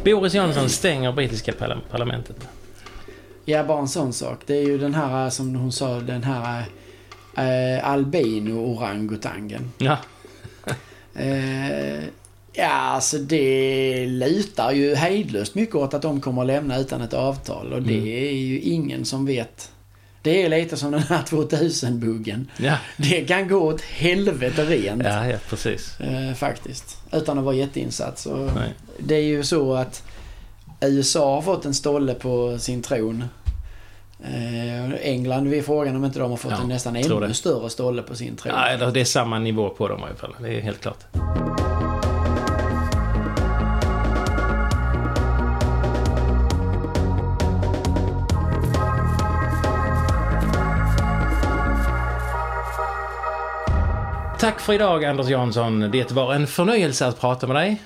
Boris 0.05 0.35
Johnson 0.35 0.69
stänger 0.69 1.13
brittiska 1.13 1.53
parla- 1.53 1.81
parlamentet. 1.91 2.37
Ja, 3.45 3.65
bara 3.65 3.79
en 3.81 3.89
sån 3.89 4.13
sak. 4.13 4.39
Det 4.47 4.55
är 4.57 4.63
ju 4.63 4.79
den 4.79 4.95
här, 4.95 5.31
som 5.31 5.55
hon 5.55 5.73
sa, 5.73 6.01
den 6.01 6.23
här 6.25 6.65
eh, 7.37 7.89
albino-orangutangen. 7.89 9.71
Ja, 9.79 9.97
Eh, 11.17 12.05
ja, 12.53 12.69
alltså 12.69 13.19
det 13.19 14.07
lutar 14.07 14.73
ju 14.73 14.95
hejdlöst 14.95 15.55
mycket 15.55 15.75
åt 15.75 15.95
att 15.95 16.03
de 16.03 16.21
kommer 16.21 16.41
att 16.43 16.47
lämna 16.47 16.79
utan 16.79 17.01
ett 17.01 17.15
avtal. 17.15 17.73
Och 17.73 17.83
det 17.83 17.95
Mm. 17.95 18.07
är 18.07 18.31
ju 18.33 18.61
ingen 18.61 19.05
som 19.05 19.27
vet. 19.27 19.71
Det 20.25 20.43
är 20.43 20.49
lite 20.49 20.77
som 20.77 20.91
den 20.93 21.01
här 21.03 21.23
2000-buggen. 21.23 22.51
ja, 22.57 22.77
Det 22.97 23.21
kan 23.29 23.49
gå 23.49 23.57
åt 23.57 23.81
helvete 23.81 24.65
rent. 24.65 25.03
ja, 25.05 25.27
ja 25.29 25.37
precis. 25.49 26.01
Eh, 26.01 26.35
faktiskt. 26.35 26.97
Utan 27.13 27.39
att 27.39 27.45
vara 27.45 27.55
jätteinsatt. 27.55 28.19
Så 28.19 28.51
det 28.99 29.15
är 29.15 29.23
ju 29.23 29.45
så 29.45 29.75
att 29.75 30.03
USA 30.81 31.35
har 31.35 31.43
fått 31.43 31.65
en 31.65 31.75
stolle 31.75 32.15
på 32.15 32.59
sin 32.59 32.83
tron. 32.83 33.25
Eh, 34.25 34.95
England, 35.03 35.49
vi 35.49 35.59
är 35.59 35.63
frågan 35.63 35.97
om 35.97 36.05
inte 36.05 36.19
de 36.19 36.31
har 36.31 36.37
fått 36.37 36.51
Ja, 36.53 36.61
en 36.63 36.69
nästan 36.69 36.97
ännu 36.97 37.21
det. 37.21 37.35
större 37.35 37.71
stolle 37.71 38.03
på 38.03 38.15
sin 38.17 38.37
tron. 38.37 38.53
Ja, 38.81 38.91
det 38.91 39.01
är 39.01 39.05
samma 39.05 39.39
nivå 39.39 39.71
på 39.71 39.89
dem 39.89 40.01
i 40.01 40.03
alla 40.05 40.15
fall. 40.15 40.35
Det 40.41 40.59
är 40.59 40.61
helt 40.61 40.81
klart. 40.81 40.99
Tack 54.45 54.61
för 54.61 54.73
idag 54.73 55.05
Anders 55.05 55.29
Jansson. 55.29 55.81
Det 55.81 56.13
var 56.13 56.35
en 56.35 56.47
förnöjelse 56.47 57.07
att 57.07 57.21
prata 57.21 57.47
med 57.47 57.57
dig. 57.57 57.83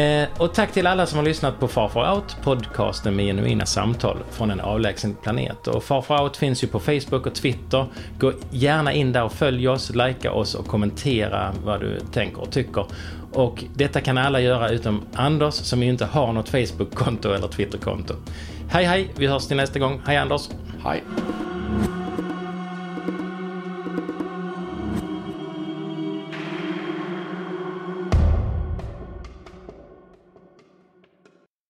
Eh, 0.00 0.28
och 0.38 0.54
tack 0.54 0.72
till 0.72 0.86
alla 0.86 1.06
som 1.06 1.18
har 1.18 1.24
lyssnat 1.24 1.60
på 1.60 1.68
Far 1.68 1.88
Far 1.88 2.14
Out, 2.14 2.36
podcasten 2.42 3.16
med 3.16 3.26
genuina 3.26 3.66
samtal 3.66 4.18
från 4.30 4.50
en 4.50 4.60
avlägsen 4.60 5.14
planet. 5.22 5.66
Och 5.66 5.84
Far 5.84 6.02
Far 6.02 6.22
Out 6.22 6.36
finns 6.36 6.64
ju 6.64 6.68
på 6.68 6.80
Facebook 6.80 7.26
och 7.26 7.34
Twitter. 7.34 7.86
Gå 8.18 8.32
gärna 8.50 8.92
in 8.92 9.12
där 9.12 9.24
och 9.24 9.32
följ 9.32 9.68
oss, 9.68 9.90
likea 9.90 10.32
oss 10.32 10.54
och 10.54 10.66
kommentera 10.66 11.52
vad 11.64 11.80
du 11.80 12.00
tänker 12.12 12.40
och 12.40 12.50
tycker. 12.50 12.86
Och 13.32 13.64
detta 13.74 14.00
kan 14.00 14.18
alla 14.18 14.40
göra 14.40 14.68
utom 14.68 15.02
Anders 15.14 15.54
som 15.54 15.82
ju 15.82 15.88
inte 15.88 16.04
har 16.04 16.32
något 16.32 16.48
Facebook-konto 16.48 17.32
eller 17.32 17.48
Twitter-konto. 17.48 18.14
Hej 18.70 18.84
hej, 18.84 19.08
vi 19.16 19.26
hörs 19.26 19.46
till 19.46 19.56
nästa 19.56 19.78
gång. 19.78 20.00
Hej 20.06 20.16
Anders! 20.16 20.48
Hej. 20.84 21.02